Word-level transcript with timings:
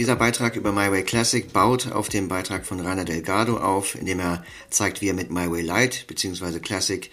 dieser 0.00 0.16
Beitrag 0.16 0.56
über 0.56 0.72
My 0.72 0.90
Way 0.90 1.02
Classic 1.02 1.52
baut 1.52 1.92
auf 1.92 2.08
dem 2.08 2.28
Beitrag 2.28 2.64
von 2.64 2.80
Rainer 2.80 3.04
Delgado 3.04 3.58
auf, 3.58 3.94
in 3.94 4.06
dem 4.06 4.18
er 4.18 4.42
zeigt, 4.70 5.02
wie 5.02 5.08
er 5.08 5.14
mit 5.14 5.30
My 5.30 5.50
Way 5.50 5.60
Light 5.60 6.06
bzw. 6.06 6.58
Classic 6.58 7.10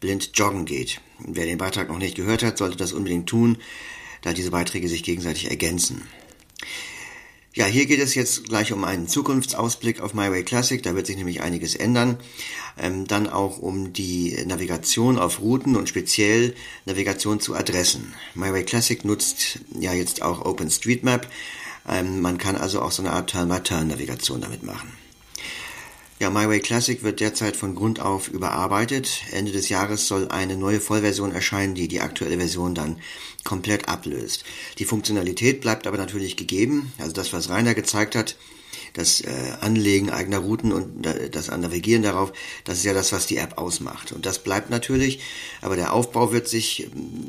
blind 0.00 0.32
joggen 0.34 0.66
geht. 0.66 1.00
Wer 1.18 1.46
den 1.46 1.56
Beitrag 1.56 1.88
noch 1.88 1.96
nicht 1.96 2.14
gehört 2.14 2.42
hat, 2.42 2.58
sollte 2.58 2.76
das 2.76 2.92
unbedingt 2.92 3.26
tun, 3.26 3.56
da 4.20 4.34
diese 4.34 4.50
Beiträge 4.50 4.86
sich 4.86 5.02
gegenseitig 5.02 5.48
ergänzen. 5.48 6.02
Ja, 7.54 7.64
hier 7.64 7.86
geht 7.86 8.00
es 8.00 8.14
jetzt 8.14 8.44
gleich 8.44 8.70
um 8.70 8.84
einen 8.84 9.08
Zukunftsausblick 9.08 10.02
auf 10.02 10.12
My 10.12 10.30
Way 10.30 10.44
Classic. 10.44 10.82
Da 10.82 10.94
wird 10.94 11.06
sich 11.06 11.16
nämlich 11.16 11.40
einiges 11.40 11.74
ändern. 11.74 12.18
Ähm, 12.76 13.06
dann 13.06 13.30
auch 13.30 13.56
um 13.56 13.94
die 13.94 14.36
Navigation 14.44 15.18
auf 15.18 15.40
Routen 15.40 15.74
und 15.74 15.88
speziell 15.88 16.54
Navigation 16.84 17.40
zu 17.40 17.54
Adressen. 17.54 18.12
My 18.34 18.52
Way 18.52 18.64
Classic 18.64 19.02
nutzt 19.06 19.60
ja 19.80 19.94
jetzt 19.94 20.20
auch 20.20 20.44
OpenStreetMap. 20.44 21.26
Ähm, 21.88 22.20
man 22.20 22.38
kann 22.38 22.56
also 22.56 22.82
auch 22.82 22.90
so 22.90 23.02
eine 23.02 23.12
Art 23.12 23.30
Turn-by-Turn-Navigation 23.30 24.40
damit 24.40 24.62
machen. 24.62 24.92
Ja, 26.18 26.30
My 26.30 26.48
Way 26.48 26.60
Classic 26.60 27.02
wird 27.02 27.20
derzeit 27.20 27.56
von 27.56 27.74
Grund 27.74 28.00
auf 28.00 28.28
überarbeitet. 28.28 29.20
Ende 29.32 29.52
des 29.52 29.68
Jahres 29.68 30.08
soll 30.08 30.28
eine 30.28 30.56
neue 30.56 30.80
Vollversion 30.80 31.30
erscheinen, 31.30 31.74
die 31.74 31.88
die 31.88 32.00
aktuelle 32.00 32.38
Version 32.38 32.74
dann 32.74 33.00
komplett 33.44 33.88
ablöst. 33.90 34.44
Die 34.78 34.86
Funktionalität 34.86 35.60
bleibt 35.60 35.86
aber 35.86 35.98
natürlich 35.98 36.38
gegeben. 36.38 36.92
Also 36.96 37.12
das, 37.12 37.34
was 37.34 37.50
Rainer 37.50 37.74
gezeigt 37.74 38.16
hat, 38.16 38.36
das 38.96 39.20
äh, 39.20 39.30
Anlegen 39.60 40.10
eigener 40.10 40.38
Routen 40.38 40.72
und 40.72 41.06
das 41.32 41.48
Navigieren 41.48 42.02
darauf, 42.02 42.32
das 42.64 42.78
ist 42.78 42.84
ja 42.84 42.94
das, 42.94 43.12
was 43.12 43.26
die 43.26 43.36
App 43.36 43.58
ausmacht. 43.58 44.12
Und 44.12 44.24
das 44.24 44.38
bleibt 44.38 44.70
natürlich, 44.70 45.20
aber 45.60 45.76
der 45.76 45.92
Aufbau 45.92 46.32
wird 46.32 46.48
sich 46.48 46.88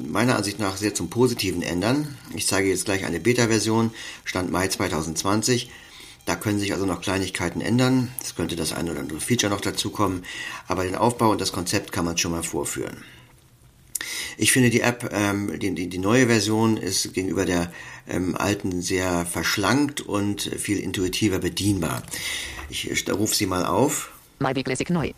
meiner 0.09 0.38
Ansicht 0.38 0.59
nach 0.59 0.77
sehr 0.77 0.94
zum 0.94 1.09
Positiven 1.09 1.61
ändern. 1.61 2.17
Ich 2.36 2.47
zeige 2.47 2.69
jetzt 2.69 2.86
gleich 2.86 3.05
eine 3.05 3.19
Beta-Version, 3.19 3.92
Stand 4.23 4.52
Mai 4.52 4.67
2020. 4.67 5.69
Da 6.25 6.36
können 6.36 6.59
sich 6.59 6.73
also 6.73 6.86
noch 6.86 7.02
Kleinigkeiten 7.02 7.61
ändern. 7.61 8.11
Es 8.22 8.36
könnte 8.36 8.55
das 8.55 8.73
eine 8.73 8.92
oder 8.92 8.99
andere 9.02 9.20
Feature 9.20 9.52
noch 9.52 9.61
dazukommen, 9.61 10.23
aber 10.67 10.83
den 10.83 10.95
Aufbau 10.95 11.31
und 11.31 11.42
das 11.42 11.52
Konzept 11.52 11.92
kann 11.92 12.05
man 12.05 12.17
schon 12.17 12.31
mal 12.31 12.44
vorführen. 12.44 13.03
Ich 14.39 14.52
finde 14.52 14.69
die 14.69 14.81
App, 14.81 15.09
ähm, 15.11 15.59
die, 15.59 15.73
die, 15.73 15.88
die 15.88 15.97
neue 15.97 16.27
Version 16.27 16.77
ist 16.77 17.11
gegenüber 17.13 17.45
der 17.45 17.71
ähm, 18.07 18.35
alten 18.38 18.83
sehr 18.83 19.25
verschlankt 19.25 20.02
und 20.02 20.41
viel 20.41 20.77
intuitiver 20.77 21.39
bedienbar. 21.39 22.03
Ich, 22.69 22.89
ich 22.89 23.11
rufe 23.11 23.35
sie 23.35 23.47
mal 23.47 23.65
auf. 23.65 24.11
MyBig 24.39 24.65
Classic 24.65 24.89
neu. 24.91 25.11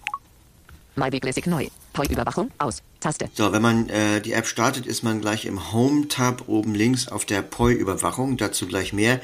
MyBig 0.96 1.22
Classic 1.22 1.46
neu. 1.48 1.68
POI-Überwachung 1.92 2.52
aus. 2.60 2.82
Taste. 3.02 3.30
So, 3.34 3.52
wenn 3.52 3.62
man 3.62 3.90
äh, 3.90 4.22
die 4.22 4.32
App 4.32 4.48
startet, 4.48 4.86
ist 4.86 5.04
man 5.04 5.20
gleich 5.20 5.46
im 5.46 5.74
Home-Tab 5.74 6.48
oben 6.48 6.74
links 6.74 7.10
auf 7.10 7.26
der 7.26 7.42
POI-Überwachung. 7.42 8.38
Dazu 8.38 8.68
gleich 8.68 8.94
mehr. 8.94 9.20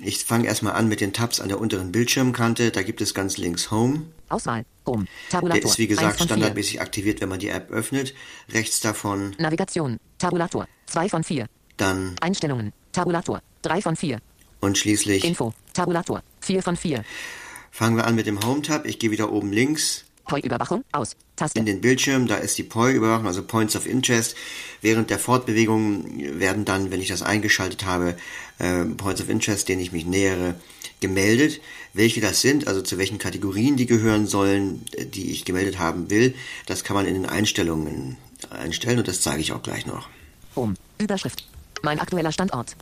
Ich 0.00 0.24
fange 0.24 0.46
erstmal 0.46 0.74
an 0.74 0.88
mit 0.88 1.00
den 1.00 1.12
Tabs 1.12 1.40
an 1.40 1.48
der 1.48 1.60
unteren 1.60 1.92
Bildschirmkante. 1.92 2.70
Da 2.70 2.82
gibt 2.82 3.02
es 3.02 3.12
ganz 3.12 3.36
links 3.36 3.70
Home. 3.70 4.04
Auswahl. 4.28 4.64
Home. 4.86 5.06
Tabulator. 5.30 5.60
Der 5.60 5.70
ist 5.70 5.78
wie 5.78 5.86
gesagt 5.86 6.22
standardmäßig 6.22 6.80
aktiviert, 6.80 7.20
wenn 7.20 7.28
man 7.28 7.38
die 7.38 7.48
App 7.48 7.70
öffnet. 7.70 8.14
Rechts 8.50 8.80
davon 8.80 9.34
Navigation. 9.38 9.98
Tabulator. 10.18 10.68
2 10.86 11.08
von 11.08 11.24
4. 11.24 11.46
Dann 11.76 12.14
Einstellungen. 12.20 12.72
Tabulator. 12.92 13.42
3 13.62 13.82
von 13.82 13.96
4. 13.96 14.20
Und 14.60 14.78
schließlich 14.78 15.24
Info. 15.24 15.52
Tabulator. 15.74 16.22
4 16.40 16.62
von 16.62 16.76
4. 16.76 17.04
Fangen 17.70 17.96
wir 17.96 18.06
an 18.06 18.14
mit 18.14 18.26
dem 18.26 18.44
Home-Tab. 18.44 18.86
Ich 18.86 18.98
gehe 18.98 19.10
wieder 19.10 19.32
oben 19.32 19.52
links 19.52 20.06
POI-Überwachung 20.26 20.84
aus. 20.92 21.16
Taste. 21.36 21.58
In 21.58 21.66
den 21.66 21.80
Bildschirm, 21.80 22.26
da 22.26 22.36
ist 22.36 22.58
die 22.58 22.62
POI-Überwachung, 22.62 23.26
also 23.26 23.42
Points 23.42 23.76
of 23.76 23.86
Interest. 23.86 24.34
Während 24.82 25.10
der 25.10 25.18
Fortbewegung 25.18 26.38
werden 26.38 26.64
dann, 26.64 26.90
wenn 26.90 27.00
ich 27.00 27.08
das 27.08 27.22
eingeschaltet 27.22 27.84
habe, 27.84 28.16
äh, 28.58 28.84
Points 28.84 29.20
of 29.20 29.28
Interest, 29.28 29.68
denen 29.68 29.80
ich 29.80 29.92
mich 29.92 30.04
nähere, 30.04 30.56
gemeldet. 31.00 31.60
Welche 31.92 32.20
das 32.20 32.40
sind, 32.40 32.66
also 32.66 32.82
zu 32.82 32.98
welchen 32.98 33.18
Kategorien 33.18 33.76
die 33.76 33.86
gehören 33.86 34.26
sollen, 34.26 34.84
äh, 34.92 35.06
die 35.06 35.30
ich 35.30 35.44
gemeldet 35.44 35.78
haben 35.78 36.10
will, 36.10 36.34
das 36.66 36.84
kann 36.84 36.94
man 36.94 37.06
in 37.06 37.14
den 37.14 37.26
Einstellungen 37.26 38.16
einstellen 38.50 38.98
und 38.98 39.08
das 39.08 39.20
zeige 39.20 39.40
ich 39.40 39.52
auch 39.52 39.62
gleich 39.62 39.86
noch. 39.86 40.08
Home. 40.54 40.74
Überschrift. 40.98 41.46
Mein 41.82 42.00
aktueller 42.00 42.32
Standort. 42.32 42.76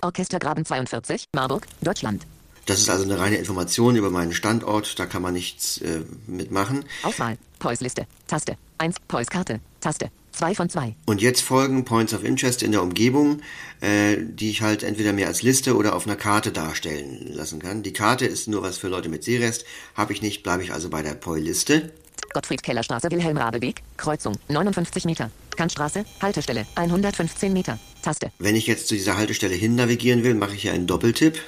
Orchestergraben 0.00 0.64
42, 0.64 1.26
Marburg, 1.34 1.66
Deutschland. 1.80 2.26
Das 2.66 2.80
ist 2.80 2.88
also 2.90 3.04
eine 3.04 3.18
reine 3.18 3.36
Information 3.36 3.96
über 3.96 4.10
meinen 4.10 4.32
Standort, 4.32 4.98
da 4.98 5.06
kann 5.06 5.22
man 5.22 5.34
nichts 5.34 5.78
äh, 5.78 6.02
mitmachen. 6.26 6.84
Auswahl. 7.02 7.38
Pois-Liste. 7.58 8.06
Taste. 8.26 8.56
1. 8.78 8.96
Pois-Karte. 9.08 9.60
Taste. 9.80 10.10
2 10.32 10.54
von 10.54 10.68
2. 10.68 10.94
Und 11.06 11.20
jetzt 11.20 11.42
folgen 11.42 11.84
Points 11.84 12.14
of 12.14 12.24
Interest 12.24 12.62
in 12.62 12.72
der 12.72 12.82
Umgebung, 12.82 13.40
äh, 13.80 14.16
die 14.18 14.50
ich 14.50 14.62
halt 14.62 14.82
entweder 14.82 15.12
mir 15.12 15.26
als 15.26 15.42
Liste 15.42 15.76
oder 15.76 15.94
auf 15.94 16.06
einer 16.06 16.16
Karte 16.16 16.52
darstellen 16.52 17.28
lassen 17.32 17.60
kann. 17.60 17.82
Die 17.82 17.92
Karte 17.92 18.26
ist 18.26 18.48
nur 18.48 18.62
was 18.62 18.78
für 18.78 18.88
Leute 18.88 19.08
mit 19.08 19.24
Sehrest. 19.24 19.64
Habe 19.94 20.12
ich 20.12 20.22
nicht, 20.22 20.42
bleibe 20.42 20.62
ich 20.62 20.72
also 20.72 20.90
bei 20.90 21.02
der 21.02 21.14
POI-Liste. 21.14 21.92
Gottfried 22.32 22.62
Kellerstraße, 22.62 23.10
Wilhelm 23.10 23.36
Rabeweg, 23.36 23.82
Kreuzung, 23.96 24.36
59 24.48 25.04
Meter. 25.04 25.30
Kantstraße, 25.56 26.04
Haltestelle, 26.20 26.66
115 26.76 27.52
Meter. 27.52 27.78
Taste. 28.02 28.32
Wenn 28.38 28.56
ich 28.56 28.66
jetzt 28.66 28.88
zu 28.88 28.94
dieser 28.94 29.16
Haltestelle 29.16 29.54
hin 29.54 29.74
navigieren 29.74 30.24
will, 30.24 30.34
mache 30.34 30.54
ich 30.54 30.62
hier 30.62 30.72
einen 30.72 30.86
Doppeltipp. 30.86 31.38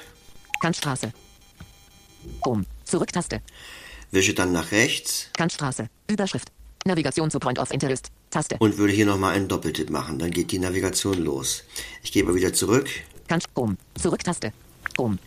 Kantstraße. 0.61 1.11
Home. 2.45 2.65
Zurücktaste. 2.83 3.41
Wische 4.11 4.33
dann 4.33 4.51
nach 4.51 4.71
rechts. 4.71 5.29
Kantstraße. 5.33 5.89
Überschrift. 6.07 6.51
Navigation 6.87 7.31
zu 7.31 7.39
Point 7.39 7.57
of 7.57 7.71
Interest. 7.71 8.11
Taste. 8.29 8.57
Und 8.59 8.77
würde 8.77 8.93
hier 8.93 9.07
nochmal 9.07 9.33
einen 9.33 9.47
Doppeltipp 9.47 9.89
machen. 9.89 10.19
Dann 10.19 10.29
geht 10.29 10.51
die 10.51 10.59
Navigation 10.59 11.17
los. 11.17 11.63
Ich 12.03 12.11
gehe 12.11 12.21
aber 12.21 12.35
wieder 12.35 12.53
zurück. 12.53 12.87
Kant 13.27 13.45
Home. 13.55 13.75
Zurücktaste. 13.99 14.53
Home. 14.99 15.17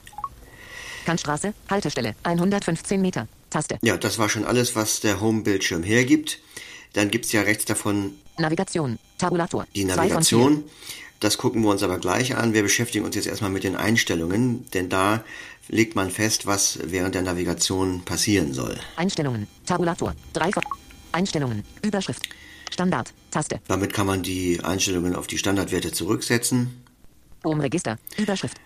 Kantstraße. 1.05 1.55
Haltestelle. 1.69 2.15
115 2.23 3.01
Meter. 3.01 3.27
Taste. 3.51 3.77
Ja, 3.83 3.97
das 3.97 4.19
war 4.19 4.29
schon 4.29 4.45
alles, 4.45 4.77
was 4.77 5.01
der 5.01 5.21
Home-Bildschirm 5.21 5.83
hergibt. 5.83 6.39
Dann 6.93 7.11
gibt 7.11 7.25
es 7.25 7.33
ja 7.33 7.43
rechts 7.43 7.65
davon 7.65 8.13
Navigation. 8.39 9.01
Tabulator. 9.19 9.67
die 9.75 9.85
Navigation. 9.85 10.63
Das 11.19 11.39
gucken 11.39 11.63
wir 11.63 11.71
uns 11.71 11.83
aber 11.83 11.99
gleich 11.99 12.37
an. 12.37 12.55
Wir 12.55 12.63
beschäftigen 12.63 13.05
uns 13.05 13.17
jetzt 13.17 13.27
erstmal 13.27 13.51
mit 13.51 13.65
den 13.65 13.75
Einstellungen, 13.75 14.65
denn 14.75 14.89
da 14.89 15.25
legt 15.67 15.97
man 15.97 16.11
fest, 16.13 16.47
was 16.47 16.79
während 16.85 17.17
der 17.17 17.23
Navigation 17.23 18.05
passieren 18.05 18.53
soll. 18.53 18.79
Einstellungen. 18.95 19.49
Tabulator. 19.67 20.15
3 20.35 20.53
von 20.53 20.63
Einstellungen. 21.13 21.65
Überschrift. 21.83 22.29
Standard. 22.71 23.13
Taste. 23.31 23.61
Damit 23.69 23.93
kann 23.93 24.07
man 24.07 24.23
die 24.23 24.61
Einstellungen 24.63 25.15
auf 25.15 25.27
die 25.27 25.39
Standardwerte 25.39 25.93
zurücksetzen. 25.93 26.85
Home 27.45 27.63
Register. 27.63 27.99
Überschrift. 28.17 28.59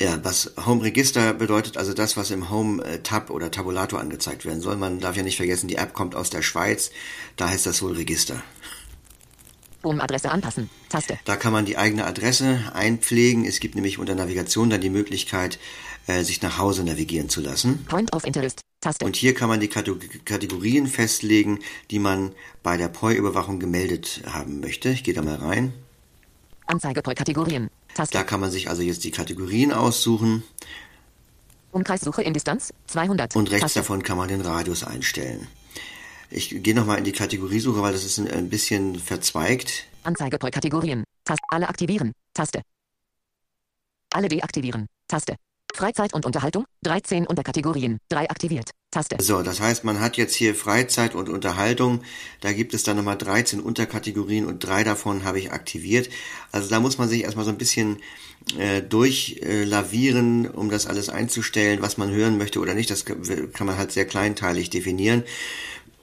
Ja, 0.00 0.18
was 0.24 0.52
Home 0.64 0.82
Register 0.82 1.34
bedeutet, 1.34 1.76
also 1.76 1.92
das, 1.92 2.16
was 2.16 2.30
im 2.30 2.48
Home 2.48 3.02
Tab 3.02 3.28
oder 3.28 3.50
Tabulator 3.50 4.00
angezeigt 4.00 4.46
werden 4.46 4.62
soll. 4.62 4.76
Man 4.76 4.98
darf 4.98 5.16
ja 5.16 5.22
nicht 5.22 5.36
vergessen, 5.36 5.68
die 5.68 5.76
App 5.76 5.92
kommt 5.92 6.14
aus 6.14 6.30
der 6.30 6.40
Schweiz, 6.40 6.90
da 7.36 7.50
heißt 7.50 7.66
das 7.66 7.82
wohl 7.82 7.92
Register. 7.92 8.42
Home 9.84 10.02
Adresse 10.02 10.30
anpassen. 10.30 10.70
Taste. 10.88 11.18
Da 11.24 11.36
kann 11.36 11.52
man 11.52 11.66
die 11.66 11.76
eigene 11.76 12.06
Adresse 12.06 12.60
einpflegen. 12.74 13.44
Es 13.44 13.60
gibt 13.60 13.74
nämlich 13.74 13.98
unter 13.98 14.14
Navigation 14.14 14.70
dann 14.70 14.80
die 14.80 14.90
Möglichkeit, 14.90 15.58
äh, 16.06 16.22
sich 16.22 16.42
nach 16.42 16.58
Hause 16.58 16.84
navigieren 16.84 17.28
zu 17.28 17.40
lassen. 17.40 17.84
Point 17.86 18.12
of 18.14 18.24
Interest. 18.24 18.60
Taste. 18.80 19.04
Und 19.04 19.16
hier 19.16 19.34
kann 19.34 19.48
man 19.48 19.60
die 19.60 19.68
Kate- 19.68 19.96
Kategorien 20.24 20.86
festlegen, 20.86 21.58
die 21.90 21.98
man 21.98 22.32
bei 22.62 22.76
der 22.78 22.88
POI-Überwachung 22.88 23.60
gemeldet 23.60 24.22
haben 24.26 24.60
möchte. 24.60 24.88
Ich 24.90 25.04
gehe 25.04 25.12
da 25.14 25.22
mal 25.22 25.36
rein. 25.36 25.72
Anzeige 26.66 27.02
Poi 27.02 27.14
Kategorien. 27.14 27.68
Taste. 27.94 28.16
Da 28.16 28.24
kann 28.24 28.40
man 28.40 28.50
sich 28.50 28.68
also 28.70 28.82
jetzt 28.82 29.04
die 29.04 29.10
Kategorien 29.10 29.72
aussuchen 29.72 30.44
Umkreissuche 31.72 32.22
in 32.22 32.32
Distanz 32.34 32.72
200. 32.88 33.36
und 33.36 33.50
rechts 33.50 33.62
Taste. 33.62 33.80
davon 33.80 34.02
kann 34.02 34.16
man 34.16 34.28
den 34.28 34.40
Radius 34.40 34.82
einstellen. 34.82 35.46
Ich 36.30 36.62
gehe 36.62 36.74
nochmal 36.74 36.98
in 36.98 37.04
die 37.04 37.12
Kategoriesuche, 37.12 37.82
weil 37.82 37.92
das 37.92 38.04
ist 38.04 38.18
ein, 38.18 38.48
bisschen 38.48 38.98
verzweigt. 38.98 39.84
Anzeige 40.04 40.38
Poi 40.38 40.50
Kategorien. 40.50 41.04
Taste. 41.24 41.42
Alle 41.48 41.68
aktivieren. 41.68 42.12
Taste. 42.34 42.62
Alle 44.12 44.28
deaktivieren. 44.28 44.86
Taste. 45.06 45.36
Freizeit 45.74 46.12
und 46.12 46.26
Unterhaltung. 46.26 46.64
13 46.82 47.26
Unterkategorien. 47.26 47.98
3 48.08 48.30
aktiviert. 48.30 48.70
Taste. 48.90 49.16
So, 49.20 49.42
das 49.42 49.60
heißt, 49.60 49.84
man 49.84 50.00
hat 50.00 50.16
jetzt 50.16 50.34
hier 50.34 50.54
Freizeit 50.54 51.14
und 51.14 51.28
Unterhaltung. 51.28 52.02
Da 52.40 52.52
gibt 52.52 52.74
es 52.74 52.82
dann 52.82 52.96
nochmal 52.96 53.16
13 53.16 53.60
Unterkategorien 53.60 54.46
und 54.46 54.64
drei 54.64 54.82
davon 54.82 55.22
habe 55.22 55.38
ich 55.38 55.52
aktiviert. 55.52 56.10
Also 56.50 56.68
da 56.68 56.80
muss 56.80 56.98
man 56.98 57.08
sich 57.08 57.22
erstmal 57.22 57.44
so 57.44 57.52
ein 57.52 57.58
bisschen 57.58 57.98
äh, 58.58 58.82
durchlavieren, 58.82 60.48
um 60.48 60.70
das 60.70 60.88
alles 60.88 61.08
einzustellen, 61.08 61.82
was 61.82 61.98
man 61.98 62.10
hören 62.10 62.36
möchte 62.36 62.58
oder 62.58 62.74
nicht. 62.74 62.90
Das 62.90 63.04
kann 63.04 63.66
man 63.66 63.76
halt 63.78 63.92
sehr 63.92 64.06
kleinteilig 64.06 64.70
definieren. 64.70 65.22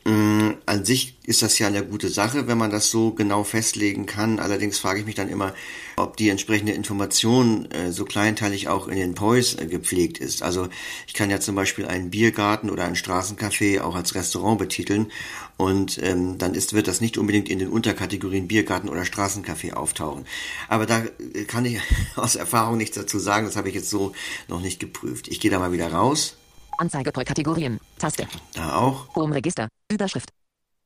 Mm, 0.08 0.54
an 0.66 0.86
sich 0.86 1.18
ist 1.26 1.42
das 1.42 1.60
ja 1.60 1.68
eine 1.68 1.84
gute 1.84 2.08
Sache, 2.08 2.48
wenn 2.48 2.58
man 2.58 2.72
das 2.72 2.90
so 2.90 3.12
genau 3.12 3.44
festlegen 3.44 4.06
kann. 4.06 4.40
Allerdings 4.40 4.80
frage 4.80 5.02
ich 5.02 5.06
mich 5.06 5.16
dann 5.16 5.28
immer, 5.28 5.54
ob 5.98 6.16
die 6.16 6.30
entsprechende 6.30 6.72
Information 6.72 7.70
äh, 7.72 7.92
so 7.92 8.06
kleinteilig 8.06 8.70
auch 8.70 8.88
in 8.88 8.96
den 8.96 9.16
POIs 9.16 9.56
äh, 9.56 9.66
gepflegt 9.66 10.20
ist. 10.20 10.44
Also 10.44 10.70
ich 11.08 11.14
kann 11.14 11.30
ja 11.30 11.42
zum 11.42 11.56
Beispiel 11.56 11.88
einen 11.88 12.10
Biergarten 12.10 12.70
oder 12.70 12.86
ein 12.86 12.96
Straßencafé 12.96 13.82
auch 13.82 13.96
als 13.96 14.16
Restaurant 14.16 14.60
betiteln 14.60 15.12
und 15.58 16.02
ähm, 16.02 16.38
dann 16.38 16.54
ist, 16.54 16.72
wird 16.72 16.88
das 16.88 17.02
nicht 17.02 17.18
unbedingt 17.18 17.50
in 17.50 17.60
den 17.60 17.68
Unterkategorien 17.68 18.48
Biergarten 18.48 18.88
oder 18.88 19.02
Straßencafé 19.02 19.74
auftauchen. 19.74 20.26
Aber 20.70 20.86
da 20.86 21.04
äh, 21.34 21.44
kann 21.44 21.66
ich 21.66 21.82
aus 22.16 22.38
Erfahrung 22.38 22.78
nichts 22.78 22.96
dazu 22.96 23.20
sagen, 23.20 23.46
das 23.46 23.58
habe 23.58 23.68
ich 23.68 23.76
jetzt 23.76 23.90
so 23.90 24.14
noch 24.48 24.62
nicht 24.62 24.80
geprüft. 24.80 25.28
Ich 25.28 25.42
gehe 25.42 25.52
da 25.52 25.60
mal 25.60 25.74
wieder 25.74 25.92
raus 25.92 26.38
Anzeige 26.78 27.12
pro 27.12 27.24
Kategorien. 27.24 27.80
Taste. 27.98 28.28
Da 28.54 28.76
auch. 28.76 29.16
Home 29.16 29.36
Register. 29.36 29.68
Überschrift. 29.92 30.30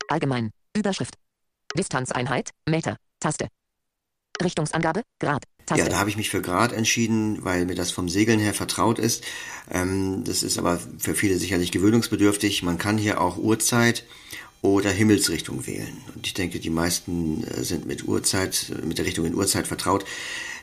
Allgemein. 0.07 0.51
Überschrift. 0.75 1.15
Distanzeinheit. 1.77 2.51
Meter. 2.67 2.97
Taste. 3.19 3.47
Richtungsangabe. 4.41 5.03
Grad. 5.19 5.43
Taste. 5.65 5.83
Ja, 5.83 5.89
da 5.89 5.99
habe 5.99 6.09
ich 6.09 6.17
mich 6.17 6.29
für 6.29 6.41
Grad 6.41 6.71
entschieden, 6.71 7.43
weil 7.43 7.65
mir 7.65 7.75
das 7.75 7.91
vom 7.91 8.09
Segeln 8.09 8.39
her 8.39 8.53
vertraut 8.53 8.99
ist. 8.99 9.23
Ähm, 9.69 10.23
das 10.25 10.43
ist 10.43 10.57
aber 10.57 10.79
für 10.97 11.15
viele 11.15 11.37
sicherlich 11.37 11.71
gewöhnungsbedürftig. 11.71 12.63
Man 12.63 12.77
kann 12.77 12.97
hier 12.97 13.21
auch 13.21 13.37
Uhrzeit 13.37 14.05
oder 14.61 14.89
Himmelsrichtung 14.89 15.65
wählen. 15.65 15.97
Und 16.15 16.27
ich 16.27 16.33
denke, 16.33 16.59
die 16.59 16.69
meisten 16.69 17.43
äh, 17.43 17.63
sind 17.63 17.85
mit 17.85 18.07
Uhrzeit, 18.07 18.71
mit 18.83 18.97
der 18.97 19.05
Richtung 19.05 19.25
in 19.25 19.35
Uhrzeit 19.35 19.67
vertraut. 19.67 20.05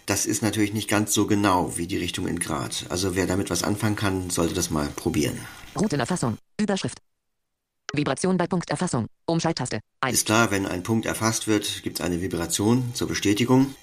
Das 0.09 0.25
ist 0.25 0.41
natürlich 0.41 0.73
nicht 0.73 0.89
ganz 0.89 1.13
so 1.13 1.27
genau 1.27 1.77
wie 1.77 1.87
die 1.87 1.99
Richtung 1.99 2.27
in 2.27 2.41
Grad. 2.41 2.87
Also 2.89 3.15
wer 3.15 3.27
damit 3.27 3.51
was 3.51 3.63
anfangen 3.63 3.95
kann, 3.95 4.31
sollte 4.31 4.55
das 4.55 4.71
mal 4.71 4.89
probieren. 4.97 5.39
Routenerfassung. 5.79 6.39
Überschrift. 6.59 6.97
Vibration 7.93 8.39
bei 8.39 8.47
Punkterfassung. 8.47 9.09
Umschalttaste. 9.27 9.81
Ein. 10.01 10.15
Ist 10.15 10.25
klar, 10.25 10.51
wenn 10.51 10.65
ein 10.65 10.83
Punkt 10.83 11.05
erfasst 11.05 11.47
wird, 11.47 11.83
gibt 11.83 12.01
es 12.01 12.05
eine 12.05 12.23
Vibration 12.23 12.95
zur 12.95 13.07
Bestätigung. 13.07 13.75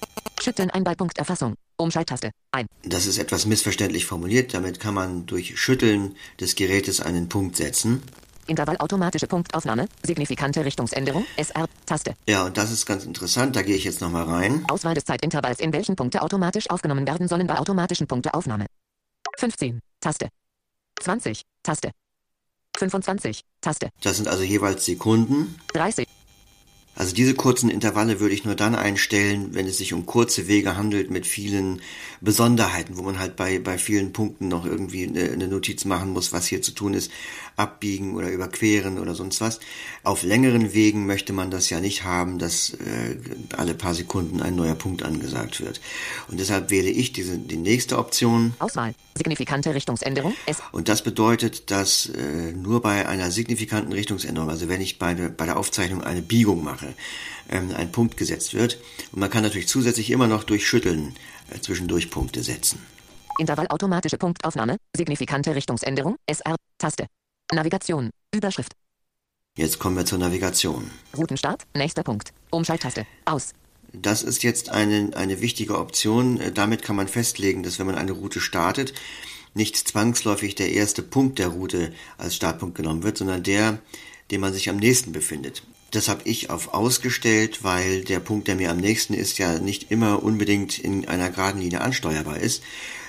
Schütteln 0.42 0.72
ein 0.72 0.84
bei 0.84 0.96
Punkterfassung. 0.96 1.54
Umschalttaste. 1.78 2.32
Ein. 2.52 2.66
Das 2.82 3.06
ist 3.06 3.20
etwas 3.20 3.46
missverständlich 3.46 4.08
formuliert. 4.08 4.56
Damit 4.56 4.80
kann 4.80 4.96
man 4.96 5.28
durch 5.28 5.60
Schütteln 5.60 6.16
des 6.40 6.56
Gerätes 6.56 7.02
einen 7.02 7.30
Punkt 7.30 7.56
setzen. 7.56 8.02
Intervall 8.48 8.78
automatische 8.78 9.28
Punktaufnahme, 9.28 9.88
signifikante 10.04 10.64
Richtungsänderung, 10.64 11.26
SR, 11.38 11.68
Taste. 11.86 12.16
Ja, 12.28 12.46
und 12.46 12.58
das 12.58 12.72
ist 12.72 12.86
ganz 12.86 13.06
interessant, 13.06 13.56
da 13.56 13.62
gehe 13.62 13.76
ich 13.76 13.84
jetzt 13.84 14.02
nochmal 14.02 14.24
rein. 14.24 14.64
Auswahl 14.70 14.94
des 14.94 15.06
Zeitintervalls, 15.06 15.60
in 15.60 15.74
welchen 15.74 15.96
Punkte 15.96 16.22
automatisch 16.22 16.70
aufgenommen 16.70 17.08
werden 17.08 17.28
sollen 17.28 17.48
bei 17.48 17.58
automatischen 17.58 18.08
Punkteaufnahme. 18.08 18.66
15, 19.38 19.80
Taste. 20.00 20.30
20, 21.02 21.42
Taste. 21.64 21.92
25, 22.78 23.42
Taste. 23.62 23.90
Das 24.02 24.18
sind 24.18 24.28
also 24.28 24.44
jeweils 24.44 24.86
Sekunden. 24.86 25.56
30, 25.74 26.08
also 26.96 27.14
diese 27.14 27.34
kurzen 27.34 27.70
Intervalle 27.70 28.20
würde 28.20 28.34
ich 28.34 28.46
nur 28.46 28.56
dann 28.56 28.74
einstellen, 28.74 29.50
wenn 29.52 29.68
es 29.68 29.78
sich 29.78 29.94
um 29.94 30.06
kurze 30.06 30.48
Wege 30.48 30.78
handelt 30.78 31.12
mit 31.12 31.28
vielen 31.28 31.82
Besonderheiten, 32.22 32.98
wo 32.98 33.02
man 33.02 33.20
halt 33.20 33.36
bei, 33.36 33.60
bei 33.60 33.78
vielen 33.78 34.14
Punkten 34.14 34.48
noch 34.48 34.66
irgendwie 34.66 35.08
eine, 35.08 35.32
eine 35.32 35.48
Notiz 35.48 35.84
machen 35.86 36.12
muss, 36.12 36.32
was 36.32 36.48
hier 36.48 36.62
zu 36.62 36.72
tun 36.72 36.94
ist, 36.94 37.12
abbiegen 37.58 38.16
oder 38.16 38.30
überqueren 38.30 39.00
oder 39.00 39.16
sonst 39.16 39.42
was. 39.42 39.60
Auf 40.04 40.24
längeren 40.24 40.74
Wegen 40.74 41.06
möchte 41.06 41.34
man 41.34 41.52
das 41.52 41.70
ja 41.70 41.80
nicht 41.80 42.04
haben, 42.04 42.40
dass 42.40 42.72
äh, 42.74 43.18
alle 43.58 43.74
paar 43.74 43.94
Sekunden 43.94 44.42
ein 44.42 44.56
neuer 44.56 44.76
Punkt 44.76 45.04
angesagt 45.04 45.62
wird. 45.62 45.82
Und 46.30 46.40
deshalb 46.40 46.70
wähle 46.70 46.90
ich 46.90 47.14
diese, 47.14 47.38
die 47.38 47.58
nächste 47.58 47.98
Option. 47.98 48.54
Auswahl. 48.60 48.94
Signifikante 49.18 49.74
Richtungsänderung. 49.74 50.34
S. 50.46 50.62
Und 50.72 50.90
das 50.90 51.02
bedeutet, 51.02 51.72
dass 51.72 52.08
äh, 52.08 52.52
nur 52.52 52.82
bei 52.82 53.08
einer 53.08 53.32
signifikanten 53.32 53.94
Richtungsänderung, 53.94 54.50
also 54.50 54.68
wenn 54.68 54.82
ich 54.82 55.00
bei, 55.00 55.14
bei 55.14 55.46
der 55.46 55.58
Aufzeichnung 55.58 56.04
eine 56.04 56.22
Biegung 56.22 56.64
mache, 56.64 56.85
Sache 56.86 56.96
ähm, 57.50 57.74
ein 57.76 57.92
Punkt 57.92 58.18
gesetzt 58.18 58.54
wird. 58.54 58.80
Und 59.12 59.20
man 59.20 59.30
kann 59.30 59.44
natürlich 59.44 59.68
zusätzlich 59.68 60.12
immer 60.12 60.28
noch 60.28 60.44
durch 60.44 60.68
Schütteln 60.68 61.16
äh, 61.52 61.60
zwischendurch 61.60 62.10
Punkte 62.10 62.44
setzen. 62.44 62.80
Intervall 63.38 63.68
automatische 63.68 64.18
Punktaufnahme, 64.18 64.78
signifikante 64.96 65.54
Richtungsänderung, 65.56 66.16
SR, 66.26 66.56
Taste. 66.78 67.08
Navigation, 67.54 68.10
Überschrift. 68.34 68.74
Jetzt 69.58 69.80
kommen 69.80 69.96
wir 69.96 70.06
zur 70.06 70.18
Navigation. 70.18 70.90
Routenstart, 71.16 71.64
nächster 71.76 72.04
Punkt. 72.04 72.34
Umschalttaste, 72.50 73.06
aus. 73.26 73.52
Das 73.94 74.24
ist 74.24 74.44
jetzt 74.44 74.70
eine, 74.70 75.12
eine 75.16 75.40
wichtige 75.42 75.78
Option. 75.78 76.40
Äh, 76.40 76.52
damit 76.52 76.82
kann 76.82 76.96
man 76.96 77.08
festlegen, 77.08 77.64
dass 77.64 77.80
wenn 77.80 77.86
man 77.86 77.96
eine 77.96 78.12
Route 78.12 78.40
startet, 78.40 78.94
nicht 79.54 79.78
zwangsläufig 79.78 80.56
der 80.56 80.72
erste 80.72 81.02
Punkt 81.02 81.40
der 81.40 81.48
Route 81.48 81.94
als 82.18 82.36
Startpunkt 82.36 82.76
genommen 82.76 83.04
wird, 83.04 83.18
sondern 83.18 83.44
der, 83.44 83.80
dem 84.32 84.42
man 84.42 84.52
sich 84.52 84.70
am 84.70 84.76
nächsten 84.76 85.14
befindet. 85.14 85.64
Das 85.92 86.10
habe 86.10 86.22
ich 86.26 86.50
auf 86.50 86.74
ausgestellt, 86.74 87.64
weil 87.64 88.04
der 88.04 88.20
Punkt, 88.20 88.48
der 88.48 88.56
mir 88.56 88.72
am 88.72 88.78
nächsten 88.78 89.14
ist, 89.14 89.38
ja 89.38 89.60
nicht 89.60 89.92
immer 89.92 90.24
unbedingt 90.24 90.78
in 90.80 91.08
einer 91.08 91.30
geraden 91.30 91.62
Linie 91.62 91.82
ansteuerbar 91.82 92.38
ist. 92.38 92.64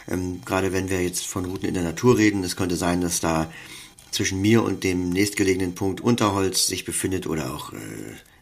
Ähm, 0.08 0.42
gerade 0.44 0.72
wenn 0.72 0.88
wir 0.88 1.02
jetzt 1.02 1.26
von 1.26 1.44
Routen 1.44 1.68
in 1.68 1.74
der 1.74 1.82
Natur 1.82 2.16
reden, 2.16 2.44
es 2.44 2.56
könnte 2.56 2.76
sein, 2.76 3.00
dass 3.00 3.20
da 3.20 3.50
zwischen 4.10 4.40
mir 4.40 4.62
und 4.62 4.84
dem 4.84 5.10
nächstgelegenen 5.10 5.74
Punkt 5.74 6.00
Unterholz 6.00 6.66
sich 6.66 6.84
befindet 6.84 7.26
oder 7.26 7.52
auch 7.52 7.72
äh, 7.72 7.76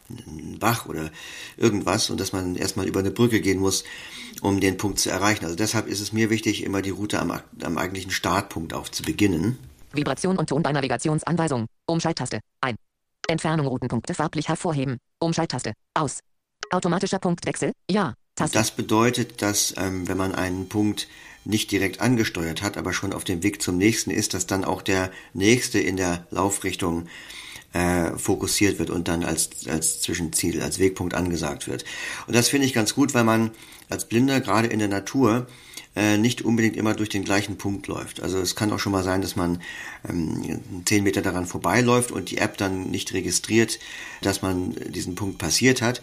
ein 0.09 0.57
Bach 0.59 0.85
oder 0.85 1.09
irgendwas 1.57 2.09
und 2.09 2.19
dass 2.19 2.31
man 2.31 2.55
erstmal 2.55 2.87
über 2.87 2.99
eine 2.99 3.11
Brücke 3.11 3.41
gehen 3.41 3.59
muss, 3.59 3.83
um 4.41 4.59
den 4.59 4.77
Punkt 4.77 4.99
zu 4.99 5.09
erreichen. 5.09 5.45
Also 5.45 5.55
deshalb 5.55 5.87
ist 5.87 5.99
es 5.99 6.13
mir 6.13 6.29
wichtig, 6.29 6.63
immer 6.63 6.81
die 6.81 6.91
Route 6.91 7.19
am, 7.19 7.31
am 7.61 7.77
eigentlichen 7.77 8.11
Startpunkt 8.11 8.73
auf 8.73 8.91
zu 8.91 9.03
beginnen. 9.03 9.57
Vibration 9.93 10.37
und 10.37 10.49
Ton 10.49 10.61
bei 10.61 10.71
Navigationsanweisung. 10.71 11.67
Umschalttaste. 11.87 12.41
Ein. 12.61 12.75
Entfernung 13.27 13.67
Routenpunkte 13.67 14.13
farblich 14.13 14.47
hervorheben. 14.47 14.97
Umschalttaste. 15.19 15.73
Aus. 15.93 16.19
Automatischer 16.71 17.19
Punktwechsel. 17.19 17.71
Ja. 17.89 18.15
Taste. 18.35 18.57
Das 18.57 18.71
bedeutet, 18.71 19.41
dass 19.41 19.73
ähm, 19.77 20.07
wenn 20.09 20.17
man 20.17 20.35
einen 20.35 20.67
Punkt 20.67 21.07
nicht 21.45 21.71
direkt 21.71 22.01
angesteuert 22.01 22.61
hat, 22.61 22.77
aber 22.77 22.91
schon 22.91 23.13
auf 23.13 23.23
dem 23.23 23.43
Weg 23.43 23.61
zum 23.61 23.77
nächsten 23.77 24.11
ist, 24.11 24.33
dass 24.33 24.45
dann 24.45 24.65
auch 24.65 24.81
der 24.81 25.11
nächste 25.33 25.79
in 25.79 25.95
der 25.95 26.27
Laufrichtung 26.31 27.07
äh, 27.71 28.17
fokussiert 28.17 28.79
wird 28.79 28.89
und 28.89 29.07
dann 29.07 29.23
als, 29.23 29.67
als 29.67 30.01
Zwischenziel, 30.01 30.61
als 30.61 30.79
Wegpunkt 30.79 31.13
angesagt 31.13 31.67
wird. 31.67 31.85
Und 32.27 32.35
das 32.35 32.49
finde 32.49 32.65
ich 32.65 32.73
ganz 32.73 32.95
gut, 32.95 33.13
weil 33.13 33.23
man 33.23 33.51
als 33.89 34.05
Blinder 34.05 34.41
gerade 34.41 34.67
in 34.67 34.79
der 34.79 34.87
Natur 34.87 35.47
äh, 35.95 36.17
nicht 36.17 36.41
unbedingt 36.41 36.75
immer 36.75 36.93
durch 36.93 37.09
den 37.09 37.23
gleichen 37.23 37.57
Punkt 37.57 37.87
läuft. 37.87 38.21
Also 38.21 38.39
es 38.39 38.55
kann 38.55 38.71
auch 38.71 38.79
schon 38.79 38.91
mal 38.91 39.03
sein, 39.03 39.21
dass 39.21 39.35
man 39.35 39.61
ähm, 40.07 40.61
zehn 40.85 41.03
Meter 41.03 41.21
daran 41.21 41.45
vorbeiläuft 41.45 42.11
und 42.11 42.31
die 42.31 42.37
App 42.37 42.57
dann 42.57 42.91
nicht 42.91 43.13
registriert, 43.13 43.79
dass 44.21 44.41
man 44.41 44.75
diesen 44.89 45.15
Punkt 45.15 45.37
passiert 45.37 45.81
hat. 45.81 46.01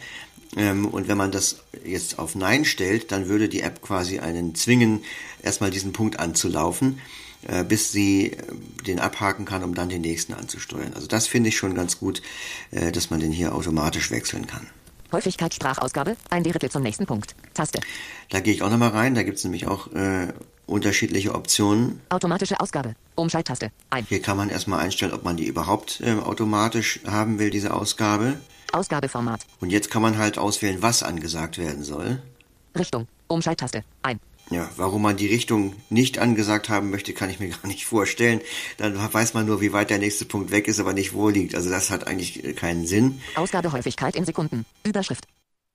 Ähm, 0.56 0.87
und 0.87 1.09
wenn 1.09 1.17
man 1.17 1.33
das 1.33 1.62
jetzt 1.85 2.19
auf 2.19 2.35
Nein 2.35 2.65
stellt, 2.65 3.12
dann 3.12 3.29
würde 3.29 3.49
die 3.49 3.61
App 3.61 3.83
quasi 3.83 4.19
einen 4.19 4.55
zwingen, 4.55 5.05
erstmal 5.43 5.71
diesen 5.71 5.93
Punkt 5.93 6.19
anzulaufen, 6.19 7.00
äh, 7.47 7.65
bis 7.65 7.93
sie 7.93 8.33
äh, 8.33 8.37
den 8.87 8.99
abhaken 8.99 9.44
kann, 9.44 9.65
um 9.65 9.75
dann 9.75 9.89
den 9.89 10.03
nächsten 10.03 10.35
anzusteuern. 10.35 10.93
Also 10.94 11.06
das 11.06 11.27
finde 11.27 11.49
ich 11.49 11.56
schon 11.56 11.75
ganz 11.75 11.99
gut, 11.99 12.23
äh, 12.71 12.93
dass 12.93 13.11
man 13.11 13.21
den 13.21 13.33
hier 13.33 13.55
automatisch 13.55 14.11
wechseln 14.11 14.47
kann. 14.47 14.67
Häufigkeit 15.12 15.55
Sprachausgabe, 15.55 16.17
ein 16.31 16.43
Drittel 16.43 16.70
zum 16.70 16.82
nächsten 16.82 17.06
Punkt. 17.06 17.34
Taste. 17.55 17.81
Da 18.31 18.41
gehe 18.41 18.55
ich 18.55 18.63
auch 18.63 18.70
nochmal 18.70 18.91
rein, 18.91 19.15
da 19.15 19.22
gibt 19.22 19.39
es 19.39 19.44
nämlich 19.44 19.67
auch 19.67 19.93
äh, 19.93 20.32
unterschiedliche 20.67 21.34
Optionen. 21.34 22.01
Automatische 22.08 22.58
Ausgabe, 22.60 22.94
Umschalttaste, 23.15 23.70
ein. 23.91 24.06
Hier 24.08 24.22
kann 24.22 24.37
man 24.37 24.48
erstmal 24.48 24.81
einstellen, 24.81 25.13
ob 25.13 25.25
man 25.25 25.37
die 25.37 25.46
überhaupt 25.46 26.01
äh, 26.01 26.13
automatisch 26.15 27.01
haben 27.06 27.39
will, 27.39 27.51
diese 27.51 27.75
Ausgabe. 27.75 28.39
Ausgabeformat. 28.72 29.43
Und 29.60 29.70
jetzt 29.70 29.91
kann 29.91 30.03
man 30.03 30.17
halt 30.17 30.39
auswählen, 30.39 30.81
was 30.81 31.03
angesagt 31.03 31.58
werden 31.58 31.82
soll. 31.82 32.22
Richtung, 32.77 33.06
Umschalttaste, 33.29 33.84
ein. 34.03 34.19
Ja, 34.51 34.69
warum 34.77 35.03
man 35.03 35.17
die 35.17 35.29
Richtung 35.29 35.75
nicht 35.89 36.19
angesagt 36.19 36.69
haben 36.69 36.91
möchte, 36.91 37.13
kann 37.13 37.31
ich 37.31 37.41
mir 37.41 37.49
gar 37.63 37.67
nicht 37.67 37.87
vorstellen. 37.87 38.41
Dann 38.77 38.96
weiß 39.13 39.34
man 39.34 39.46
nur, 39.46 39.61
wie 39.61 39.72
weit 39.72 39.91
der 39.91 39.99
nächste 39.99 40.25
Punkt 40.25 40.51
weg 40.51 40.69
ist, 40.69 40.81
aber 40.81 40.93
nicht 40.93 41.15
wo 41.15 41.29
liegt. 41.29 41.55
Also 41.55 41.70
das 41.70 41.91
hat 41.91 42.06
eigentlich 42.06 42.44
äh, 42.44 42.53
keinen 42.53 42.87
Sinn. 42.87 43.20
Ausgabehäufigkeit 43.34 44.17
in 44.17 44.25
Sekunden. 44.25 44.67
Überschrift. 44.84 45.27